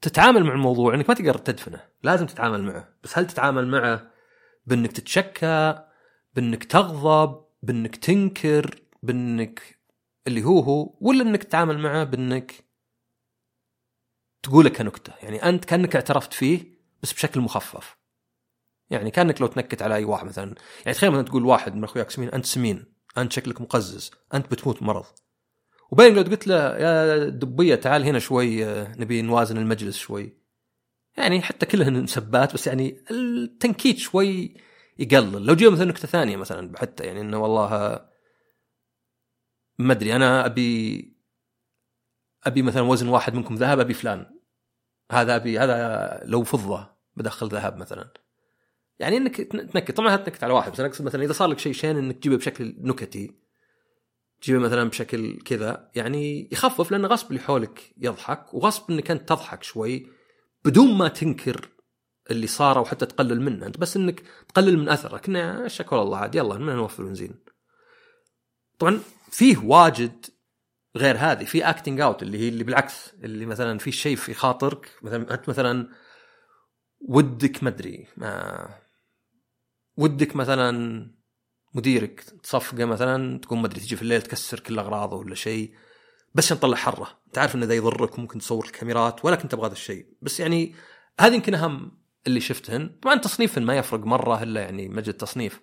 [0.00, 2.88] تتعامل مع الموضوع إنك ما تقدر تدفنه لازم تتعامل معه.
[3.02, 4.10] بس هل تتعامل معه
[4.66, 5.84] بإنك تتشكى
[6.34, 9.80] بإنك تغضب بإنك تنكر بإنك
[10.26, 12.64] اللي هو هو ولا إنك تتعامل معه بإنك
[14.42, 15.12] تقوله كنكتة.
[15.22, 17.96] يعني أنت كأنك اعترفت فيه بس بشكل مخفف.
[18.90, 20.54] يعني كأنك لو تنكت على أي واحد مثلا.
[20.84, 22.84] يعني تخيل مثلا تقول واحد من أخوياك سمين أنت سمين.
[23.18, 24.10] أنت شكلك مقزز.
[24.34, 25.04] أنت بتموت مرض.
[25.90, 30.39] وبين لو قلت له يا دبية تعال هنا شوي نبي نوازن المجلس شوي.
[31.16, 34.54] يعني حتى كلهن سبات بس يعني التنكيت شوي
[34.98, 35.46] يقلل.
[35.46, 38.00] لو جينا مثلا نكتة ثانية مثلا حتى يعني إنه والله
[39.78, 41.20] ما أدري أنا أبي
[42.44, 44.26] أبي مثلا وزن واحد منكم ذهب أبي فلان.
[45.10, 48.12] هذا أبي هذا لو فضة بدخل ذهب مثلا.
[48.98, 49.90] يعني إنك تنكت.
[49.96, 52.36] طبعا تنكت على واحد بس أنا أقصد مثلا إذا صار لك شيء شين إنك تجيبه
[52.36, 53.40] بشكل نكتي
[54.40, 59.62] تجيبه مثلا بشكل كذا يعني يخفف لأن غصب اللي حولك يضحك وغصب إنك أنت تضحك
[59.62, 60.06] شوي
[60.64, 61.68] بدون ما تنكر
[62.30, 63.66] اللي صار أو حتى تقلل منه.
[63.66, 65.18] أنت بس إنك تقلل من أثره.
[65.18, 67.34] كنا نشكر الله عاد يلا من نوفر بنزين
[68.78, 69.00] طبعا
[69.30, 70.26] فيه واجد
[70.96, 71.44] غير هذه.
[71.44, 74.90] في acting out اللي هي اللي بالعكس اللي مثلا في شيء في خاطرك.
[75.02, 75.88] مثلا أنت مثلا
[77.00, 78.68] ودك ما أدري ما
[79.96, 81.10] ودك مثلا
[81.74, 85.74] مديرك تصفقه مثلا تقوم ما أدري تجي في الليل تكسر كل اغراضه ولا شيء.
[86.34, 87.20] بس عشان تطلع حرة.
[87.26, 90.06] أنت عارف ذا يضرك وممكن تصور الكاميرات ولكن تبغى هذا الشيء.
[90.22, 90.74] بس يعني
[91.20, 92.98] هذه يمكن أهم اللي شفتهن.
[93.02, 95.60] طبعا تصنيف ما يفرق مرة إلا يعني مجد تصنيف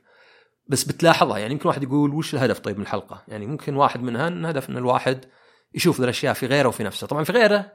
[0.67, 4.27] بس بتلاحظها يعني يمكن واحد يقول وش الهدف طيب من الحلقة؟ يعني ممكن واحد منها
[4.27, 5.25] ان هدف إن الواحد
[5.73, 7.07] يشوف الأشياء في غيره وفي نفسه.
[7.07, 7.73] طبعا في غيره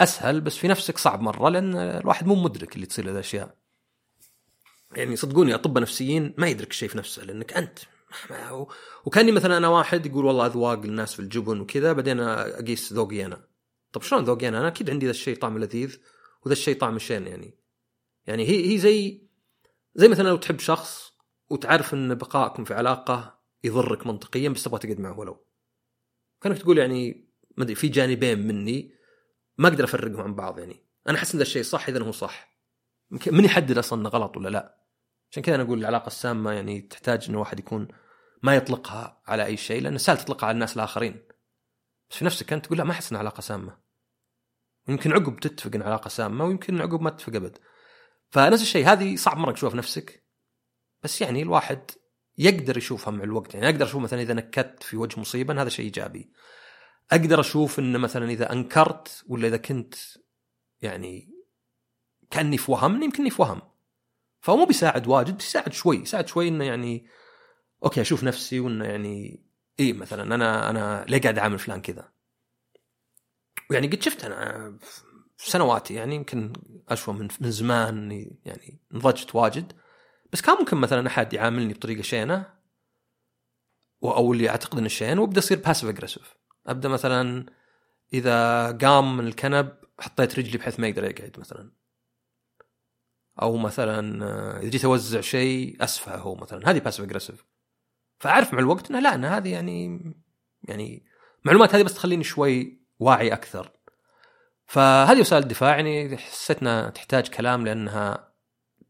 [0.00, 3.54] أسهل بس في نفسك صعب مرة لأن الواحد مو مدرك اللي تصير له الأشياء.
[4.96, 7.78] يعني صدقوني أطباء نفسيين ما يدرك الشيء في نفسه لأنك أنت
[9.04, 13.46] وكاني مثلا أنا واحد يقول والله أذواق الناس في الجبن وكذا بعدين أقيس ذوقي أنا.
[13.92, 15.98] طب شلون ذوقي أنا؟ أنا أكيد عندي ذا الشيء طعم لذيذ
[16.44, 17.58] وذا الشيء طعم شين يعني.
[18.26, 19.26] يعني هي هي زي
[19.94, 21.12] زي مثلا لو تحب شخص
[21.50, 25.46] وتعرف إن بقائكم في علاقة يضرك منطقيا بس تبغى تقعد معه ولو.
[26.40, 28.94] كأنك تقول يعني ما أدري في جانبين مني
[29.58, 30.82] ما أقدر أفرقهم عن بعض يعني.
[31.08, 32.56] أنا أحس إن ذا الشيء صح إذا هو صح.
[33.26, 34.76] من يحدد أصلا إنه غلط ولا لا.
[35.30, 37.88] عشان كذا أنا أقول العلاقة السامة يعني تحتاج انه واحد يكون
[38.42, 41.22] ما يطلقها على أي شيء لأنه سهل تطلقها على الناس الآخرين.
[42.10, 43.78] بس في نفسك أنت تقول لا ما أحس إنها علاقة سامة.
[44.88, 47.58] يمكن عقب تتفق ان علاقة سامة ويمكن عقب ما تتفق أبد.
[48.30, 50.26] فنفس الشيء هذه صعب مرة تشوفها في نفسك.
[51.02, 51.90] بس يعني الواحد
[52.38, 53.54] يقدر يشوفها مع الوقت.
[53.54, 56.32] يعني أقدر أشوف مثلا إذا نكت في وجه مصيبه هذا شيء إيجابي.
[57.12, 59.94] أقدر أشوف إن مثلا إذا أنكرت ولا إذا كنت
[60.80, 61.32] يعني
[62.30, 63.62] كأني في وهم يمكنني في وهم
[64.40, 65.96] فهو مو بيساعد واجد بس يساعد شوي.
[65.96, 67.06] يساعد شوي إنه يعني
[67.84, 69.44] أوكي أشوف نفسي وإنه يعني
[69.80, 72.12] اي مثلا أنا أنا ليه قاعد أعامل فلان كذا؟
[73.70, 74.78] ويعني قد شفت أنا
[75.36, 76.52] في سنواتي يعني يمكن
[76.88, 78.10] أشوى من من زمان
[78.44, 79.72] يعني نضجت واجد.
[80.32, 82.56] بس كان ممكن مثلا أحد يعاملني بطريقة شينة
[84.04, 87.46] أو اللي أعتقد إنه شين وأبدأ أصير passive aggressive أبدأ مثلا
[88.12, 91.72] إذا قام من الكنب حطيت رجلي بحيث ما يقدر يقعد مثلا.
[93.42, 96.70] أو مثلا إذا جيت أوزع شيء أسفه هو مثلا.
[96.70, 97.44] هذه passive aggressive
[98.18, 100.00] فأعرف مع الوقت إنه لا إن هذه يعني
[100.62, 101.06] يعني
[101.44, 103.72] معلومات هذه بس تخليني شوي واعي أكثر.
[104.66, 108.32] فهذه وسائل الدفاع يعني حسيت انها تحتاج كلام لأنها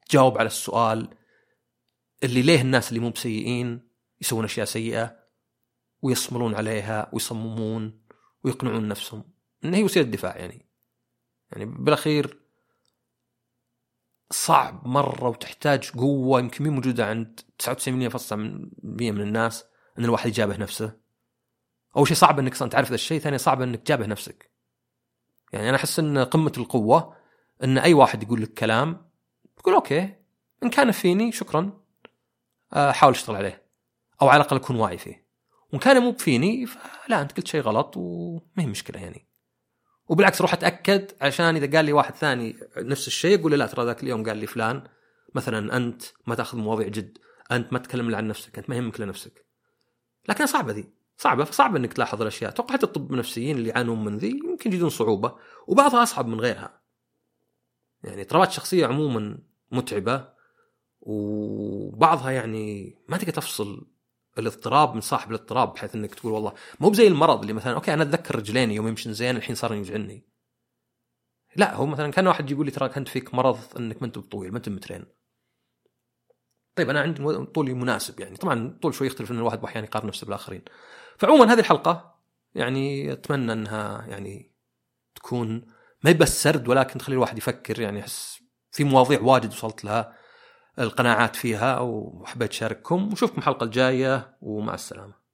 [0.09, 1.09] تجاوب على السؤال
[2.25, 3.89] اللي ليه الناس اللي مو بسيئين
[4.21, 5.17] يسوون أشياء سيئة
[6.03, 8.03] ويصملون عليها ويصممون
[8.45, 9.25] ويقنعون نفسهم.
[9.65, 10.71] إن هي وسيلة دفاع يعني.
[11.53, 12.46] يعني بالأخير
[14.31, 19.65] صعب مرة وتحتاج قوة يمكن مين موجودة عند 99.9% من الناس
[19.99, 20.97] إن الواحد يجابه نفسه.
[21.97, 24.51] أول شيء صعب إنك أصلا تعرف ذا الشيء، ثاني صعب إنك تجابه نفسك.
[25.53, 27.17] يعني أنا أحس إن قمة القوة
[27.65, 29.11] إن أي واحد يقول لك كلام
[29.57, 30.15] تقول okay
[30.63, 31.81] إن كان فيني شكرا
[32.73, 33.67] آه، حاول أشتغل عليه
[34.23, 35.27] أو على الأقل أكون واعي فيه.
[35.73, 39.27] وإن كان مو فيني فلا أنت قلت شيء غلط وما هي مشكلة يعني.
[40.09, 43.85] وبالعكس روح أتأكد عشان إذا قال لي واحد ثاني نفس الشيء يقول لي لا ترى
[43.85, 44.83] ذاك اليوم قال لي فلان
[45.35, 47.19] مثلا أنت ما تأخذ مواضيع جد
[47.53, 49.47] أنت ما تتكلم عن نفسك أنت ما يهمك إلا نفسك.
[50.29, 50.89] لكن صعبة ذي
[51.19, 52.51] صعبة فصعب إنك تلاحظ الأشياء.
[52.51, 55.35] أتوقع حتى الطب النفسيين اللي يعانون من ذي يمكن يجدون صعوبة
[55.67, 56.81] وبعضها أصعب من غيرها.
[58.05, 59.39] يعني اضطرابات الشخصية عموما
[59.71, 60.29] متعبة
[61.01, 63.87] وبعضها يعني ما تقدر تفصل
[64.39, 68.03] الاضطراب من صاحب الاضطراب بحيث إنك تقول والله مو بزي المرض اللي مثلا okay أنا
[68.03, 70.37] أتذكر رجليني يوم يمشي زين الحين صار يوجعني
[71.57, 74.51] لا هو مثلا كان واحد يقول لي تراك أنت فيك مرض إنك ما أنت بطويل
[74.51, 75.05] ما أنت مترين.
[76.77, 78.37] طيب أنا عندي طولي مناسب يعني.
[78.37, 80.63] طبعا طول شوي يختلف إن الواحد أحيانا يقارن نفسه بالآخرين.
[81.19, 82.21] فعموما هذه الحلقة
[82.55, 84.53] يعني أتمنى إنها يعني
[85.15, 85.67] تكون
[86.05, 90.17] ما بس سرد ولكن تخلي الواحد يفكر يعني احس في مواضيع واجد وصلت لها.
[90.79, 95.26] القناعات فيها وحبيت أشارككم ونشوفكم الحلقة الجاية ومع السلامة.